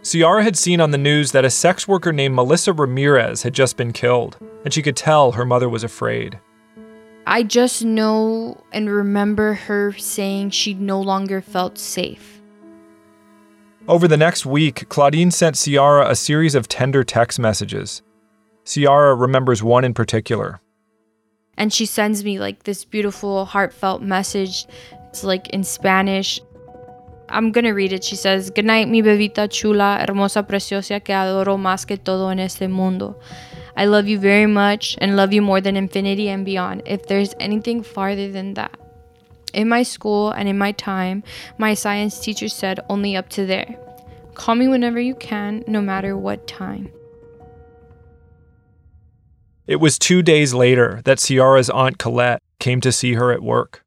Ciara 0.04 0.44
had 0.44 0.56
seen 0.58 0.80
on 0.80 0.92
the 0.92 0.98
news 0.98 1.34
that 1.34 1.44
a 1.44 1.50
sex 1.50 1.88
worker 1.88 2.14
named 2.14 2.36
Melissa 2.36 2.72
Ramirez 2.72 3.44
had 3.44 3.54
just 3.54 3.76
been 3.76 3.92
killed, 3.92 4.38
and 4.64 4.74
she 4.74 4.82
could 4.82 4.96
tell 4.96 5.34
her 5.34 5.44
mother 5.44 5.68
was 5.68 5.84
afraid. 5.84 6.40
I 7.30 7.44
just 7.44 7.84
know 7.84 8.64
and 8.72 8.90
remember 8.90 9.54
her 9.54 9.92
saying 9.92 10.52
she 10.52 10.74
no 10.74 11.02
longer 11.02 11.42
felt 11.42 11.78
safe. 11.78 12.42
Over 13.90 14.08
the 14.08 14.16
next 14.16 14.46
week, 14.46 14.88
Claudine 14.88 15.30
sent 15.30 15.58
Ciara 15.58 16.10
a 16.10 16.16
series 16.16 16.56
of 16.56 16.70
tender 16.70 17.04
text 17.04 17.38
messages. 17.38 18.02
Ciara 18.64 19.14
remembers 19.14 19.62
one 19.62 19.84
in 19.84 19.94
particular. 19.94 20.62
And 21.58 21.74
she 21.74 21.86
sends 21.86 22.24
me 22.24 22.40
like 22.40 22.64
this 22.64 22.86
beautiful, 22.86 23.44
heartfelt 23.44 24.02
message. 24.02 24.66
It's 25.10 25.26
like 25.26 25.50
in 25.50 25.66
Spanish. 25.66 26.40
I'm 27.28 27.52
gonna 27.52 27.74
read 27.74 27.92
it. 27.92 28.06
She 28.06 28.16
says, 28.16 28.50
Good 28.52 28.64
night, 28.64 28.88
mi 28.88 29.02
bebita 29.02 29.52
chula, 29.52 29.98
hermosa, 30.00 30.44
preciosa, 30.44 31.04
que 31.04 31.14
adoro 31.14 31.58
más 31.58 31.86
que 31.86 31.98
todo 31.98 32.30
en 32.30 32.40
este 32.40 32.70
mundo. 32.70 33.20
I 33.78 33.86
love 33.86 34.08
you 34.08 34.18
very 34.18 34.48
much 34.48 34.98
and 35.00 35.16
love 35.16 35.34
you 35.34 35.44
more 35.44 35.62
than 35.62 35.78
infinity 35.78 36.30
and 36.30 36.44
beyond, 36.44 36.82
if 36.88 37.06
there's 37.06 37.36
anything 37.40 37.84
farther 37.84 38.32
than 38.32 38.56
that. 38.56 38.76
In 39.54 39.70
my 39.70 39.84
school 39.84 40.32
and 40.32 40.50
in 40.50 40.58
my 40.58 40.72
time, 40.72 41.22
my 41.60 41.76
science 41.76 42.20
teacher 42.20 42.50
said 42.50 42.80
only 42.90 43.16
up 43.16 43.30
to 43.30 43.46
there. 43.46 43.78
Call 44.34 44.56
me 44.56 44.68
whenever 44.68 45.00
you 45.00 45.14
can, 45.14 45.64
no 45.68 45.80
matter 45.80 46.18
what 46.18 46.48
time. 46.48 46.92
It 49.68 49.76
was 49.76 50.00
two 50.00 50.24
days 50.24 50.56
later 50.56 51.02
that 51.06 51.20
Ciara's 51.20 51.70
aunt 51.70 52.00
Colette 52.00 52.42
came 52.60 52.82
to 52.82 52.92
see 52.92 53.14
her 53.14 53.32
at 53.32 53.44
work. 53.44 53.84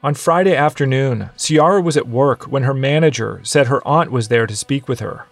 On 0.00 0.14
Friday 0.14 0.54
afternoon, 0.54 1.30
Ciara 1.36 1.82
was 1.82 1.96
at 1.96 2.06
work 2.06 2.44
when 2.44 2.62
her 2.62 2.74
manager 2.74 3.40
said 3.42 3.66
her 3.66 3.86
aunt 3.86 4.12
was 4.12 4.28
there 4.28 4.46
to 4.46 4.54
speak 4.54 4.86
with 4.86 5.00
her. 5.00 5.26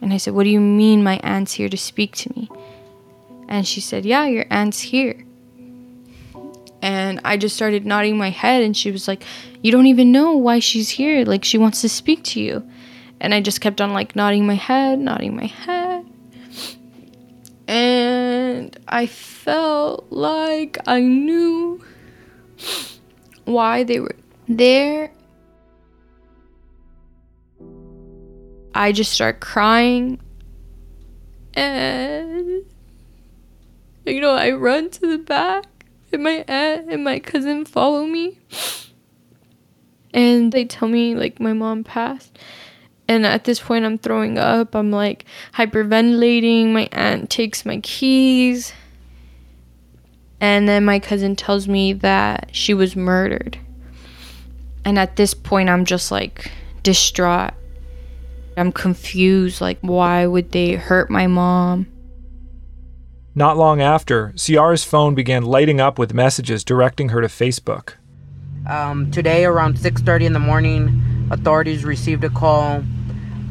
And 0.00 0.12
I 0.12 0.18
said, 0.18 0.34
What 0.34 0.44
do 0.44 0.50
you 0.50 0.60
mean 0.60 1.02
my 1.02 1.18
aunt's 1.24 1.52
here 1.52 1.68
to 1.68 1.76
speak 1.76 2.14
to 2.16 2.32
me? 2.36 2.48
And 3.48 3.66
she 3.66 3.80
said, 3.80 4.04
Yeah, 4.04 4.26
your 4.26 4.46
aunt's 4.50 4.80
here. 4.80 5.24
And 6.80 7.20
I 7.24 7.36
just 7.36 7.56
started 7.56 7.84
nodding 7.84 8.16
my 8.16 8.30
head, 8.30 8.62
and 8.62 8.76
she 8.76 8.92
was 8.92 9.08
like, 9.08 9.24
You 9.62 9.72
don't 9.72 9.86
even 9.86 10.12
know 10.12 10.32
why 10.32 10.60
she's 10.60 10.88
here. 10.88 11.24
Like, 11.24 11.44
she 11.44 11.58
wants 11.58 11.80
to 11.80 11.88
speak 11.88 12.22
to 12.24 12.40
you. 12.40 12.64
And 13.18 13.34
I 13.34 13.40
just 13.40 13.60
kept 13.60 13.80
on 13.80 13.92
like 13.92 14.14
nodding 14.14 14.46
my 14.46 14.54
head, 14.54 15.00
nodding 15.00 15.34
my 15.34 15.46
head. 15.46 16.06
And 17.66 18.78
I 18.86 19.06
felt 19.06 20.06
like 20.12 20.78
I 20.86 21.00
knew 21.00 21.82
why 23.46 23.82
they 23.82 24.00
were 24.00 24.14
there. 24.46 25.10
I 28.74 28.92
just 28.92 29.12
start 29.12 29.40
crying. 29.40 30.20
And, 31.54 32.64
you 34.04 34.20
know, 34.20 34.34
I 34.34 34.50
run 34.50 34.90
to 34.90 35.00
the 35.00 35.16
back, 35.16 35.64
and 36.12 36.22
my 36.22 36.44
aunt 36.46 36.92
and 36.92 37.02
my 37.02 37.18
cousin 37.18 37.64
follow 37.64 38.04
me. 38.04 38.38
And 40.12 40.52
they 40.52 40.66
tell 40.66 40.88
me, 40.88 41.14
like, 41.14 41.40
my 41.40 41.54
mom 41.54 41.84
passed. 41.84 42.38
And 43.08 43.24
at 43.24 43.44
this 43.44 43.60
point, 43.60 43.84
I'm 43.84 43.98
throwing 43.98 44.36
up. 44.36 44.74
I'm 44.74 44.90
like 44.90 45.24
hyperventilating. 45.54 46.72
My 46.72 46.88
aunt 46.92 47.30
takes 47.30 47.64
my 47.64 47.78
keys. 47.80 48.72
And 50.40 50.68
then 50.68 50.84
my 50.84 50.98
cousin 50.98 51.34
tells 51.36 51.66
me 51.66 51.92
that 51.94 52.50
she 52.52 52.74
was 52.74 52.94
murdered. 52.94 53.58
And 54.84 54.98
at 54.98 55.16
this 55.16 55.34
point, 55.34 55.68
I'm 55.68 55.84
just 55.84 56.10
like 56.10 56.50
distraught. 56.82 57.54
I'm 58.56 58.72
confused. 58.72 59.60
Like, 59.60 59.78
why 59.80 60.26
would 60.26 60.52
they 60.52 60.72
hurt 60.72 61.10
my 61.10 61.26
mom? 61.26 61.86
Not 63.34 63.58
long 63.58 63.82
after, 63.82 64.32
Ciara's 64.36 64.84
phone 64.84 65.14
began 65.14 65.42
lighting 65.42 65.78
up 65.80 65.98
with 65.98 66.14
messages 66.14 66.64
directing 66.64 67.10
her 67.10 67.20
to 67.20 67.26
Facebook. 67.26 67.94
Um, 68.66 69.10
today, 69.10 69.44
around 69.44 69.78
6:30 69.78 70.24
in 70.26 70.32
the 70.32 70.38
morning, 70.38 71.28
authorities 71.30 71.84
received 71.84 72.24
a 72.24 72.30
call 72.30 72.82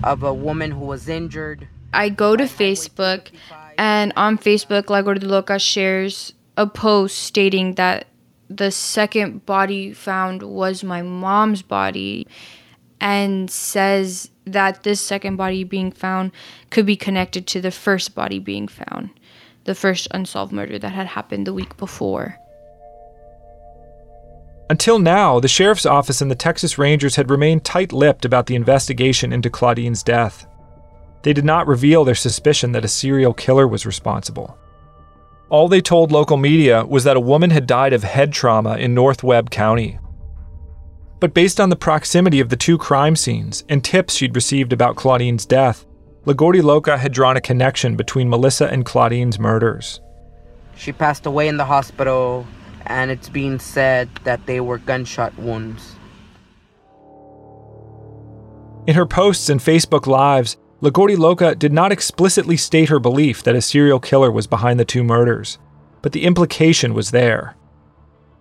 of 0.04 0.24
a 0.24 0.34
woman 0.34 0.72
who 0.72 0.86
was 0.86 1.08
injured. 1.08 1.68
I 1.94 2.10
go 2.10 2.36
to 2.36 2.46
Facebook, 2.46 3.30
and 3.78 4.12
on 4.18 4.38
Facebook, 4.38 4.90
La 4.90 5.02
Gordiloca 5.02 5.62
shares 5.62 6.34
a 6.58 6.68
post 6.68 7.18
stating 7.18 7.76
that 7.76 8.08
the 8.50 8.72
second 8.72 9.46
body 9.46 9.94
found 9.94 10.44
was 10.44 10.84
my 10.84 11.02
mom's 11.02 11.62
body 11.62 12.28
and 13.02 13.50
says 13.50 14.30
that 14.46 14.84
this 14.84 15.02
second 15.02 15.36
body 15.36 15.64
being 15.64 15.92
found 15.92 16.32
could 16.70 16.86
be 16.86 16.96
connected 16.96 17.48
to 17.48 17.62
the 17.62 17.72
first 17.72 18.16
body 18.16 18.40
being 18.40 18.68
found, 18.68 19.10
the 19.66 19.76
first 19.76 20.08
unsolved 20.12 20.54
murder 20.54 20.80
that 20.80 20.94
had 20.94 21.08
happened 21.08 21.46
the 21.46 21.54
week 21.54 21.76
before. 21.78 22.40
Until 24.70 24.98
now, 24.98 25.40
the 25.40 25.48
sheriff's 25.48 25.86
office 25.86 26.22
and 26.22 26.32
the 26.32 26.36
Texas 26.36 26.78
Rangers 26.78 27.16
had 27.16 27.30
remained 27.30 27.64
tight 27.64 27.94
lipped 27.94 28.26
about 28.26 28.48
the 28.48 28.56
investigation 28.56 29.32
into 29.32 29.50
Claudine's 29.50 30.02
death. 30.02 30.48
They 31.22 31.34
did 31.34 31.46
not 31.46 31.68
reveal 31.68 32.04
their 32.04 32.16
suspicion 32.16 32.72
that 32.72 32.86
a 32.86 32.88
serial 32.88 33.34
killer 33.34 33.68
was 33.68 33.86
responsible. 33.86 34.58
All 35.50 35.68
they 35.68 35.82
told 35.82 36.12
local 36.12 36.38
media 36.38 36.86
was 36.86 37.04
that 37.04 37.18
a 37.18 37.22
woman 37.22 37.52
had 37.52 37.68
died 37.68 37.94
of 37.94 38.04
head 38.04 38.34
trauma 38.34 38.78
in 38.78 38.96
North 38.96 39.24
Webb 39.24 39.52
County. 39.52 40.00
But 41.20 41.34
based 41.34 41.60
on 41.60 41.70
the 41.70 41.76
proximity 41.76 42.40
of 42.40 42.50
the 42.50 42.56
two 42.56 42.78
crime 42.78 43.16
scenes 43.16 43.64
and 43.70 43.84
tips 43.84 44.16
she'd 44.16 44.36
received 44.36 44.74
about 44.74 44.96
Claudine's 44.96 45.46
death, 45.46 45.86
La 46.26 46.34
Gordiloca 46.34 46.98
had 46.98 47.14
drawn 47.14 47.38
a 47.38 47.42
connection 47.42 47.96
between 47.96 48.30
Melissa 48.30 48.68
and 48.68 48.86
Claudine's 48.86 49.40
murders. 49.40 50.02
She 50.76 50.92
passed 50.92 51.26
away 51.26 51.48
in 51.48 51.58
the 51.58 51.66
hospital, 51.66 52.46
and 52.88 53.12
it's 53.12 53.30
being 53.30 53.60
said 53.60 54.10
that 54.24 54.46
they 54.48 54.60
were 54.60 54.80
gunshot 54.80 55.38
wounds. 55.38 55.96
In 58.88 58.96
her 58.96 59.06
posts 59.06 59.50
and 59.50 59.60
Facebook 59.60 60.08
Lives, 60.08 60.58
La 60.82 60.90
Gordiloca 60.90 61.58
did 61.58 61.72
not 61.72 61.92
explicitly 61.92 62.58
state 62.58 62.90
her 62.90 63.00
belief 63.00 63.42
that 63.44 63.56
a 63.56 63.62
serial 63.62 64.00
killer 64.00 64.30
was 64.30 64.46
behind 64.46 64.80
the 64.80 64.86
two 64.86 65.04
murders, 65.04 65.58
but 66.02 66.12
the 66.12 66.26
implication 66.26 66.94
was 66.94 67.12
there. 67.12 67.56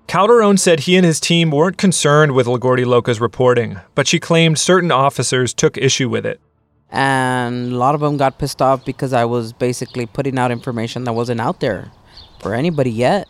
Calderon 0.08 0.58
said 0.58 0.80
he 0.80 0.96
and 0.96 1.06
his 1.06 1.20
team 1.20 1.50
weren't 1.50 1.78
concerned 1.78 2.32
with 2.32 2.46
La 2.46 2.58
Gordiloca's 2.58 3.20
reporting, 3.20 3.78
but 3.94 4.06
she 4.06 4.18
claimed 4.18 4.58
certain 4.58 4.90
officers 4.90 5.54
took 5.54 5.78
issue 5.78 6.08
with 6.08 6.26
it. 6.26 6.40
And 6.90 7.72
a 7.72 7.76
lot 7.76 7.94
of 7.94 8.00
them 8.00 8.16
got 8.16 8.38
pissed 8.38 8.60
off 8.60 8.84
because 8.84 9.12
I 9.12 9.24
was 9.24 9.52
basically 9.52 10.06
putting 10.06 10.38
out 10.38 10.50
information 10.50 11.04
that 11.04 11.14
wasn't 11.14 11.40
out 11.40 11.60
there 11.60 11.90
for 12.40 12.52
anybody 12.52 12.90
yet. 12.90 13.28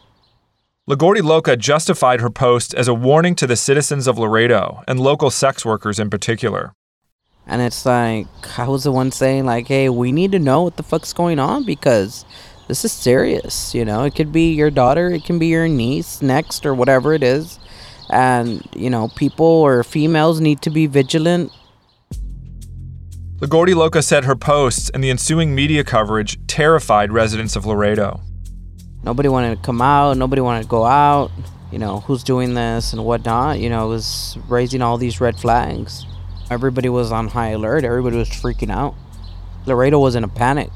La 0.86 0.96
Gordiloca 0.96 1.58
justified 1.58 2.20
her 2.20 2.28
post 2.28 2.74
as 2.74 2.88
a 2.88 2.94
warning 2.94 3.34
to 3.36 3.46
the 3.46 3.56
citizens 3.56 4.06
of 4.06 4.18
Laredo 4.18 4.82
and 4.88 4.98
local 4.98 5.30
sex 5.30 5.64
workers 5.64 5.98
in 5.98 6.10
particular. 6.10 6.74
And 7.46 7.61
it's 7.61 7.85
like, 7.85 8.26
I 8.59 8.68
was 8.68 8.85
the 8.85 8.92
one 8.92 9.12
saying, 9.12 9.44
like, 9.44 9.68
hey, 9.68 9.88
we 9.88 10.12
need 10.12 10.33
to 10.33 10.38
know 10.38 10.62
what 10.62 10.76
the 10.76 10.83
fuck's 10.83 11.12
going 11.12 11.38
on 11.38 11.64
because 11.64 12.24
this 12.68 12.85
is 12.85 12.92
serious. 12.92 13.74
You 13.74 13.85
know, 13.85 14.04
it 14.04 14.14
could 14.14 14.33
be 14.33 14.54
your 14.54 14.70
daughter, 14.70 15.11
it 15.11 15.24
can 15.24 15.38
be 15.38 15.48
your 15.48 15.68
niece 15.68 16.22
next, 16.22 16.64
or 16.64 16.74
whatever 16.74 17.12
it 17.12 17.22
is. 17.22 17.59
And, 18.11 18.66
you 18.74 18.88
know, 18.90 19.09
people 19.09 19.46
or 19.46 19.83
females 19.85 20.40
need 20.40 20.62
to 20.62 20.70
be 20.70 20.87
vigilant. 20.87 21.52
La 23.40 23.48
Gordiloca 23.48 24.02
said 24.02 24.24
her 24.24 24.37
posts 24.37 24.90
and 24.90 25.04
the 25.04 25.11
ensuing 25.11 25.54
media 25.54 25.85
coverage 25.85 26.38
terrified 26.46 27.12
residents 27.12 27.57
of 27.57 27.66
Laredo. 27.66 28.20
Nobody 29.02 29.28
wanted 29.28 29.57
to 29.57 29.62
come 29.62 29.83
out, 29.83 30.16
nobody 30.16 30.40
wanted 30.40 30.62
to 30.62 30.68
go 30.68 30.85
out. 30.85 31.30
You 31.70 31.78
know, 31.78 32.00
who's 32.00 32.22
doing 32.22 32.54
this 32.54 32.92
and 32.92 33.04
whatnot. 33.04 33.59
You 33.59 33.68
know, 33.68 33.87
it 33.87 33.88
was 33.88 34.38
raising 34.48 34.80
all 34.80 34.96
these 34.96 35.20
red 35.20 35.37
flags. 35.37 36.07
Everybody 36.50 36.88
was 36.88 37.11
on 37.11 37.28
high 37.28 37.50
alert. 37.50 37.85
Everybody 37.85 38.16
was 38.16 38.28
freaking 38.28 38.70
out. 38.70 38.94
Laredo 39.66 39.98
was 39.98 40.14
in 40.14 40.24
a 40.24 40.28
panic. 40.28 40.70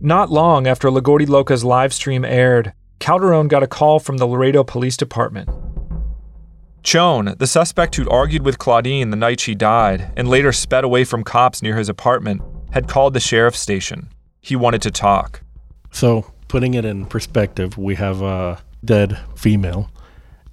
Not 0.00 0.30
long 0.30 0.66
after 0.66 0.90
La 0.90 1.00
Gordiloca's 1.00 1.64
live 1.64 1.94
stream 1.94 2.24
aired, 2.24 2.72
Calderon 2.98 3.48
got 3.48 3.62
a 3.62 3.66
call 3.66 3.98
from 3.98 4.16
the 4.18 4.26
Laredo 4.26 4.64
Police 4.64 4.96
Department. 4.96 5.48
Chon, 6.82 7.34
the 7.38 7.46
suspect 7.46 7.96
who'd 7.96 8.08
argued 8.08 8.44
with 8.44 8.58
Claudine 8.58 9.10
the 9.10 9.16
night 9.16 9.40
she 9.40 9.54
died 9.54 10.12
and 10.16 10.28
later 10.28 10.52
sped 10.52 10.84
away 10.84 11.04
from 11.04 11.24
cops 11.24 11.62
near 11.62 11.76
his 11.76 11.88
apartment, 11.88 12.42
had 12.70 12.88
called 12.88 13.14
the 13.14 13.20
sheriff's 13.20 13.58
station. 13.58 14.08
He 14.40 14.54
wanted 14.54 14.82
to 14.82 14.90
talk. 14.90 15.40
So, 15.90 16.32
putting 16.48 16.74
it 16.74 16.84
in 16.84 17.06
perspective, 17.06 17.76
we 17.78 17.94
have 17.96 18.22
a 18.22 18.58
dead 18.84 19.18
female 19.34 19.90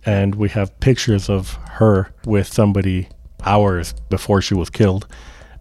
and 0.05 0.35
we 0.35 0.49
have 0.49 0.79
pictures 0.79 1.29
of 1.29 1.53
her 1.71 2.11
with 2.25 2.47
somebody 2.47 3.09
hours 3.45 3.93
before 4.09 4.41
she 4.41 4.53
was 4.53 4.69
killed. 4.69 5.07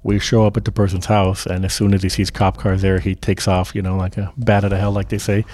We 0.02 0.18
show 0.18 0.46
up 0.46 0.56
at 0.56 0.64
the 0.64 0.72
person's 0.72 1.06
house, 1.06 1.46
and 1.46 1.64
as 1.64 1.72
soon 1.72 1.94
as 1.94 2.02
he 2.02 2.08
sees 2.08 2.30
cop 2.30 2.58
cars 2.58 2.82
there, 2.82 2.98
he 2.98 3.14
takes 3.14 3.46
off, 3.46 3.74
you 3.74 3.82
know, 3.82 3.96
like 3.96 4.16
a 4.16 4.32
bat 4.36 4.64
out 4.64 4.72
of 4.72 4.78
hell, 4.78 4.92
like 4.92 5.10
they 5.10 5.18
say. 5.18 5.44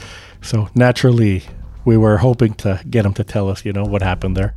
So 0.41 0.69
naturally, 0.75 1.43
we 1.85 1.97
were 1.97 2.19
hoping 2.19 2.55
to 2.55 2.81
get 2.89 3.05
him 3.05 3.15
to 3.15 3.25
tell 3.25 3.49
us, 3.51 3.65
you 3.65 3.73
know, 3.73 3.85
what 3.85 4.03
happened 4.03 4.37
there. 4.37 4.55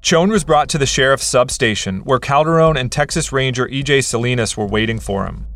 Chon 0.00 0.30
was 0.30 0.44
brought 0.44 0.68
to 0.68 0.78
the 0.78 0.86
sheriff's 0.86 1.26
substation, 1.26 2.00
where 2.00 2.18
Calderon 2.18 2.76
and 2.76 2.92
Texas 2.92 3.32
Ranger 3.32 3.66
EJ 3.66 4.04
Salinas 4.04 4.56
were 4.56 4.66
waiting 4.66 5.00
for 5.00 5.26
him. 5.26 5.46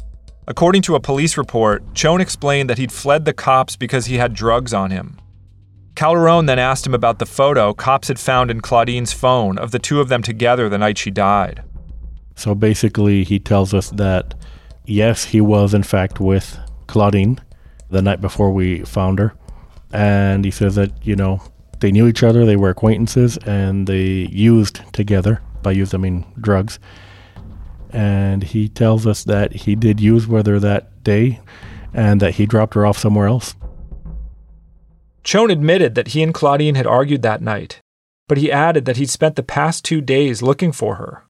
According 0.49 0.83
to 0.83 0.97
a 0.97 1.01
police 1.01 1.37
report, 1.37 1.95
Chon 1.95 2.21
explained 2.21 2.69
that 2.69 2.79
he'd 2.79 2.91
fled 2.91 3.25
the 3.25 3.33
cops 3.33 3.77
because 3.77 4.07
he 4.07 4.17
had 4.17 4.35
drugs 4.35 4.75
on 4.75 4.91
him. 4.91 5.21
Calderon 5.95 6.47
then 6.47 6.59
asked 6.59 6.87
him 6.87 6.95
about 6.95 7.19
the 7.19 7.27
photo 7.27 7.75
cops 7.75 8.09
had 8.09 8.19
found 8.19 8.51
in 8.51 8.61
Claudine's 8.61 9.13
phone 9.13 9.59
of 9.59 9.71
the 9.71 9.79
two 9.79 10.01
of 10.01 10.09
them 10.09 10.23
together 10.23 10.69
the 10.69 10.79
night 10.79 10.99
she 10.99 11.11
died. 11.11 11.63
So 12.35 12.55
basically, 12.55 13.25
he 13.25 13.39
tells 13.39 13.75
us 13.75 13.91
that 13.91 14.35
yes, 14.87 15.25
he 15.25 15.41
was 15.41 15.75
in 15.75 15.83
fact 15.83 16.21
with 16.21 16.59
Claudine 16.87 17.41
the 17.91 18.03
night 18.03 18.21
before 18.21 18.51
we 18.51 18.81
found 18.81 19.19
her. 19.19 19.35
And 19.93 20.45
he 20.45 20.51
says 20.51 20.75
that, 20.77 20.91
you 21.07 21.15
know, 21.15 21.43
they 21.81 21.93
knew 21.93 22.07
each 22.07 22.23
other, 22.23 22.47
they 22.47 22.57
were 22.57 22.71
acquaintances, 22.71 23.37
and 23.39 23.87
they 23.87 24.29
used 24.31 24.81
together. 24.95 25.43
By 25.63 25.73
used, 25.73 25.95
I 25.95 25.99
mean 25.99 26.25
drugs. 26.41 26.79
And 27.91 28.43
he 28.43 28.69
tells 28.69 29.07
us 29.07 29.25
that 29.25 29.53
he 29.53 29.77
did 29.77 30.01
use 30.01 30.27
with 30.27 30.47
her 30.47 30.59
that 30.59 31.05
day 31.05 31.41
and 31.93 32.21
that 32.21 32.35
he 32.35 32.47
dropped 32.47 32.75
her 32.75 32.87
off 32.87 32.97
somewhere 32.97 33.27
else. 33.27 33.55
Chon 35.25 35.51
admitted 35.51 35.95
that 35.95 36.09
he 36.09 36.23
and 36.23 36.35
Claudine 36.35 36.75
had 36.75 36.87
argued 36.87 37.23
that 37.23 37.43
night, 37.43 37.81
but 38.29 38.39
he 38.39 38.51
added 38.51 38.85
that 38.85 38.97
he'd 38.97 39.11
spent 39.11 39.37
the 39.37 39.43
past 39.43 39.85
two 39.85 40.01
days 40.01 40.43
looking 40.43 40.73
for 40.73 40.97
her. 40.97 41.25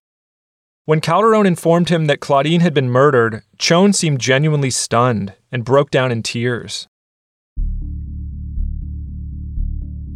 When 0.84 1.00
Calderon 1.00 1.46
informed 1.46 1.90
him 1.90 2.06
that 2.06 2.20
Claudine 2.20 2.60
had 2.60 2.74
been 2.74 2.90
murdered, 2.90 3.42
Chon 3.58 3.92
seemed 3.92 4.20
genuinely 4.20 4.70
stunned 4.70 5.34
and 5.52 5.64
broke 5.64 5.90
down 5.90 6.10
in 6.10 6.22
tears. 6.22 6.88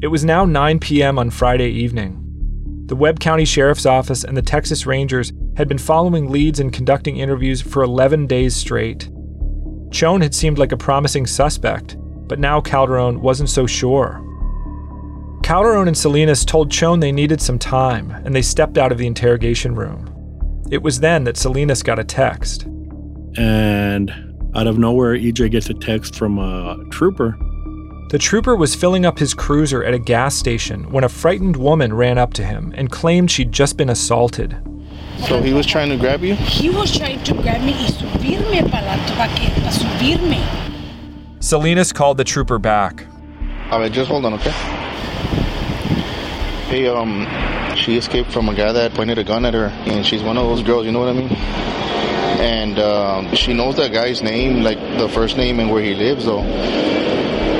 It 0.02 0.08
was 0.08 0.24
now 0.24 0.44
9 0.44 0.80
p.m. 0.80 1.18
on 1.18 1.30
Friday 1.30 1.70
evening. 1.70 2.22
The 2.86 2.96
Webb 2.96 3.20
County 3.20 3.44
Sheriff's 3.44 3.86
Office 3.86 4.24
and 4.24 4.36
the 4.36 4.42
Texas 4.42 4.86
Rangers 4.86 5.32
had 5.56 5.68
been 5.68 5.78
following 5.78 6.30
leads 6.30 6.60
and 6.60 6.72
conducting 6.72 7.16
interviews 7.16 7.60
for 7.60 7.82
11 7.82 8.26
days 8.26 8.54
straight. 8.54 9.10
Chon 9.90 10.20
had 10.20 10.34
seemed 10.34 10.58
like 10.58 10.72
a 10.72 10.76
promising 10.76 11.26
suspect, 11.26 11.96
but 12.26 12.38
now 12.38 12.60
Calderon 12.60 13.20
wasn't 13.20 13.50
so 13.50 13.66
sure. 13.66 14.22
Calderon 15.42 15.86
and 15.86 15.96
Salinas 15.96 16.44
told 16.44 16.70
Chon 16.70 17.00
they 17.00 17.12
needed 17.12 17.40
some 17.40 17.58
time, 17.58 18.10
and 18.24 18.34
they 18.34 18.42
stepped 18.42 18.78
out 18.78 18.90
of 18.90 18.98
the 18.98 19.06
interrogation 19.06 19.74
room. 19.74 20.12
It 20.70 20.82
was 20.82 20.98
then 21.00 21.24
that 21.24 21.36
Salinas 21.36 21.82
got 21.82 21.98
a 21.98 22.04
text. 22.04 22.64
And 23.36 24.10
out 24.56 24.66
of 24.66 24.78
nowhere, 24.78 25.14
EJ 25.16 25.52
gets 25.52 25.70
a 25.70 25.74
text 25.74 26.16
from 26.16 26.38
a 26.38 26.76
trooper. 26.90 27.38
The 28.08 28.18
trooper 28.18 28.56
was 28.56 28.74
filling 28.74 29.04
up 29.04 29.18
his 29.18 29.34
cruiser 29.34 29.84
at 29.84 29.94
a 29.94 29.98
gas 29.98 30.34
station 30.34 30.90
when 30.90 31.04
a 31.04 31.08
frightened 31.08 31.56
woman 31.56 31.92
ran 31.92 32.18
up 32.18 32.34
to 32.34 32.44
him 32.44 32.72
and 32.76 32.90
claimed 32.90 33.30
she'd 33.30 33.52
just 33.52 33.76
been 33.76 33.90
assaulted. 33.90 34.56
So 35.28 35.40
he 35.42 35.52
was 35.52 35.66
trying 35.66 35.88
to 35.90 35.96
grab 35.96 36.22
you? 36.22 36.34
He 36.34 36.70
was 36.70 36.96
trying 36.96 37.22
to 37.24 37.34
grab 37.34 37.62
me 37.62 37.72
y 37.72 37.88
subirme 37.88 38.70
para 38.70 38.86
la 38.86 38.96
para 39.16 39.70
subirme. 39.70 40.75
Salinas 41.46 41.92
called 41.92 42.16
the 42.16 42.24
trooper 42.24 42.58
back. 42.58 43.06
A 43.70 43.78
ver, 43.78 43.88
just 43.88 44.10
hold 44.10 44.24
on, 44.24 44.34
okay? 44.34 44.50
Hey, 46.66 46.88
um, 46.88 47.24
she 47.76 47.96
escaped 47.96 48.32
from 48.32 48.48
a 48.48 48.54
guy 48.54 48.72
that 48.72 48.94
pointed 48.94 49.16
a 49.16 49.22
gun 49.22 49.44
at 49.44 49.54
her, 49.54 49.66
and 49.86 50.04
she's 50.04 50.24
one 50.24 50.36
of 50.36 50.44
those 50.48 50.64
girls, 50.64 50.86
you 50.86 50.90
know 50.90 50.98
what 50.98 51.08
I 51.08 51.12
mean? 51.12 51.30
And 52.40 52.80
um, 52.80 53.32
she 53.36 53.54
knows 53.54 53.76
that 53.76 53.92
guy's 53.92 54.24
name, 54.24 54.64
like 54.64 54.80
the 54.98 55.08
first 55.08 55.36
name 55.36 55.60
and 55.60 55.70
where 55.70 55.80
he 55.80 55.94
lives, 55.94 56.24
though. 56.24 56.42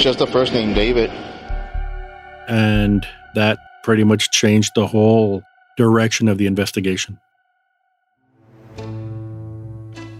Just 0.00 0.18
the 0.18 0.26
first 0.26 0.52
name, 0.52 0.74
David. 0.74 1.08
And 2.48 3.06
that 3.36 3.56
pretty 3.84 4.02
much 4.02 4.32
changed 4.32 4.72
the 4.74 4.88
whole 4.88 5.44
direction 5.76 6.26
of 6.26 6.38
the 6.38 6.48
investigation. 6.48 7.20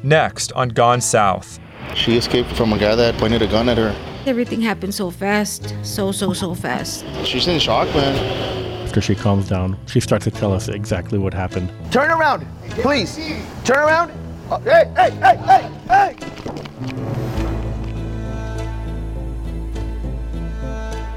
Next 0.05 0.52
on 0.52 0.68
Gone 0.68 1.00
South. 1.00 1.59
She 1.94 2.16
escaped 2.16 2.53
from 2.53 2.72
a 2.72 2.79
guy 2.79 2.94
that 2.94 3.16
pointed 3.16 3.42
a 3.42 3.46
gun 3.46 3.68
at 3.68 3.79
her. 3.79 3.94
Everything 4.27 4.61
happened 4.61 4.94
so 4.94 5.11
fast. 5.11 5.75
So, 5.83 6.12
so, 6.12 6.33
so 6.33 6.55
fast. 6.55 7.05
She's 7.25 7.46
in 7.46 7.59
shock, 7.59 7.88
man. 7.94 8.85
After 8.85 9.01
she 9.01 9.14
calms 9.14 9.49
down, 9.49 9.79
she 9.87 10.01
starts 10.01 10.25
to 10.25 10.31
tell 10.31 10.53
us 10.53 10.68
exactly 10.68 11.18
what 11.18 11.35
happened. 11.35 11.70
Turn 11.90 12.11
around, 12.11 12.46
please. 12.70 13.16
Turn 13.64 13.79
around. 13.79 14.11
Uh, 14.51 14.59
hey, 14.61 14.90
hey, 14.96 15.11
hey, 15.11 15.37
hey, 15.37 15.70
hey! 15.88 16.16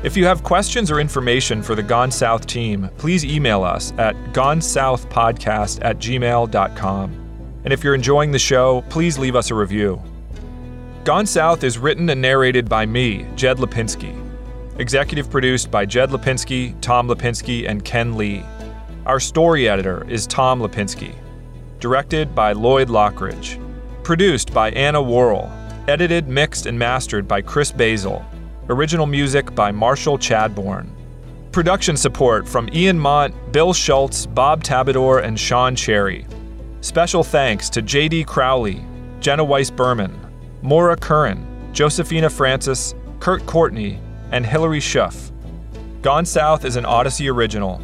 If 0.02 0.16
you 0.16 0.26
have 0.26 0.44
questions 0.44 0.90
or 0.90 1.00
information 1.00 1.62
for 1.62 1.76
the 1.76 1.84
Gone 1.84 2.10
South 2.10 2.46
team, 2.48 2.90
please 2.98 3.26
email 3.26 3.64
us 3.64 3.92
at 3.98 4.16
gonesouthpodcast 4.34 5.80
at 5.84 5.98
gmail.com. 5.98 7.62
And 7.66 7.74
if 7.74 7.84
you're 7.84 7.96
enjoying 7.96 8.32
the 8.32 8.40
show, 8.40 8.82
please 8.90 9.18
leave 9.20 9.36
us 9.36 9.52
a 9.52 9.56
review. 9.56 10.02
Gone 11.06 11.26
South 11.26 11.64
is 11.64 11.78
written 11.78 12.10
and 12.10 12.22
narrated 12.22 12.68
by 12.68 12.86
me, 12.86 13.26
Jed 13.36 13.58
Lipinski. 13.58 14.14
Executive 14.80 15.30
produced 15.30 15.72
by 15.72 15.86
Jed 15.86 16.10
Lipinski, 16.10 16.80
Tom 16.82 17.08
Lipinski, 17.08 17.70
and 17.70 17.86
Ken 17.86 18.18
Lee. 18.18 18.44
Our 19.06 19.20
story 19.20 19.70
editor 19.70 20.06
is 20.10 20.28
Tom 20.28 20.60
Lipinski. 20.60 21.16
Directed 21.80 22.36
by 22.36 22.52
Lloyd 22.52 22.90
Lockridge. 22.90 23.64
Produced 24.04 24.54
by 24.54 24.72
Anna 24.72 25.02
Worrell. 25.02 25.50
Edited, 25.88 26.28
mixed, 26.28 26.66
and 26.66 26.78
mastered 26.78 27.30
by 27.30 27.42
Chris 27.42 27.72
Basil. 27.72 28.24
Original 28.68 29.06
music 29.06 29.56
by 29.56 29.72
Marshall 29.72 30.18
Chadbourne. 30.18 30.90
Production 31.54 31.96
support 31.96 32.46
from 32.48 32.70
Ian 32.74 33.00
Mont, 33.00 33.34
Bill 33.54 33.72
Schultz, 33.72 34.26
Bob 34.26 34.64
Tabador, 34.64 35.24
and 35.24 35.40
Sean 35.40 35.78
Cherry. 35.78 36.28
Special 36.82 37.24
thanks 37.24 37.70
to 37.70 37.82
J.D. 37.82 38.26
Crowley, 38.26 38.84
Jenna 39.22 39.44
Weiss 39.44 39.70
Berman, 39.70 40.29
Maura 40.62 40.96
Curran, 40.96 41.74
Josephina 41.74 42.30
Francis, 42.30 42.94
Kurt 43.20 43.46
Courtney, 43.46 44.00
and 44.32 44.46
Hilary 44.46 44.80
Schuff. 44.80 45.32
Gone 46.02 46.26
South 46.26 46.66
is 46.66 46.76
an 46.76 46.84
Audacy 46.84 47.32
original. 47.32 47.82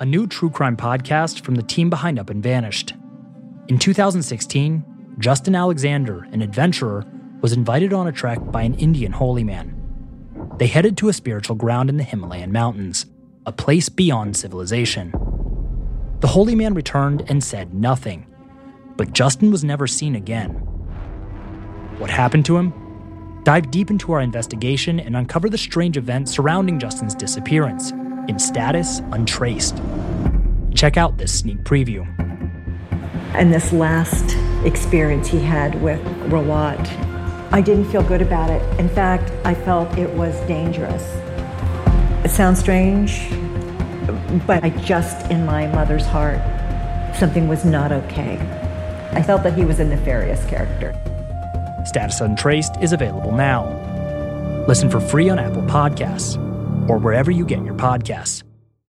a 0.00 0.06
new 0.06 0.26
true 0.26 0.48
crime 0.48 0.78
podcast 0.78 1.44
from 1.44 1.56
the 1.56 1.62
team 1.62 1.90
behind 1.90 2.18
Up 2.18 2.30
and 2.30 2.42
Vanished. 2.42 2.94
In 3.68 3.78
2016, 3.78 4.82
Justin 5.18 5.54
Alexander, 5.54 6.26
an 6.32 6.40
adventurer, 6.40 7.04
was 7.40 7.52
invited 7.52 7.92
on 7.92 8.06
a 8.06 8.12
trek 8.12 8.38
by 8.50 8.62
an 8.62 8.74
Indian 8.74 9.12
holy 9.12 9.44
man. 9.44 9.76
They 10.58 10.66
headed 10.66 10.96
to 10.98 11.08
a 11.08 11.12
spiritual 11.12 11.56
ground 11.56 11.88
in 11.88 11.96
the 11.96 12.04
Himalayan 12.04 12.52
mountains, 12.52 13.06
a 13.46 13.52
place 13.52 13.88
beyond 13.88 14.36
civilization. 14.36 15.10
The 16.20 16.28
holy 16.28 16.54
man 16.54 16.74
returned 16.74 17.24
and 17.28 17.42
said 17.42 17.72
nothing, 17.72 18.26
but 18.96 19.12
Justin 19.14 19.50
was 19.50 19.64
never 19.64 19.86
seen 19.86 20.14
again. 20.14 20.50
What 21.98 22.10
happened 22.10 22.44
to 22.46 22.58
him? 22.58 22.74
Dive 23.44 23.70
deep 23.70 23.90
into 23.90 24.12
our 24.12 24.20
investigation 24.20 25.00
and 25.00 25.16
uncover 25.16 25.48
the 25.48 25.56
strange 25.56 25.96
events 25.96 26.32
surrounding 26.32 26.78
Justin's 26.78 27.14
disappearance 27.14 27.90
in 28.28 28.38
status 28.38 29.00
untraced. 29.12 29.80
Check 30.74 30.98
out 30.98 31.16
this 31.16 31.38
sneak 31.38 31.58
preview. 31.64 32.06
And 33.34 33.52
this 33.52 33.72
last 33.72 34.36
experience 34.66 35.28
he 35.28 35.38
had 35.38 35.80
with 35.80 36.00
Rawat, 36.30 37.09
I 37.52 37.60
didn't 37.60 37.90
feel 37.90 38.02
good 38.02 38.22
about 38.22 38.50
it. 38.50 38.62
In 38.78 38.88
fact, 38.88 39.32
I 39.44 39.54
felt 39.54 39.98
it 39.98 40.08
was 40.10 40.38
dangerous. 40.46 41.02
It 42.24 42.30
sounds 42.30 42.60
strange, 42.60 43.28
but 44.46 44.62
I 44.62 44.70
just, 44.84 45.30
in 45.30 45.44
my 45.44 45.66
mother's 45.66 46.06
heart, 46.06 46.38
something 47.16 47.48
was 47.48 47.64
not 47.64 47.90
okay. 47.90 48.38
I 49.12 49.22
felt 49.22 49.42
that 49.42 49.54
he 49.54 49.64
was 49.64 49.80
a 49.80 49.84
nefarious 49.84 50.44
character. 50.46 50.94
Status 51.84 52.20
Untraced 52.20 52.76
is 52.80 52.92
available 52.92 53.32
now. 53.32 53.66
Listen 54.68 54.88
for 54.88 55.00
free 55.00 55.28
on 55.28 55.40
Apple 55.40 55.62
Podcasts 55.62 56.36
or 56.88 56.98
wherever 56.98 57.32
you 57.32 57.44
get 57.44 57.64
your 57.64 57.74
podcasts. 57.74 58.44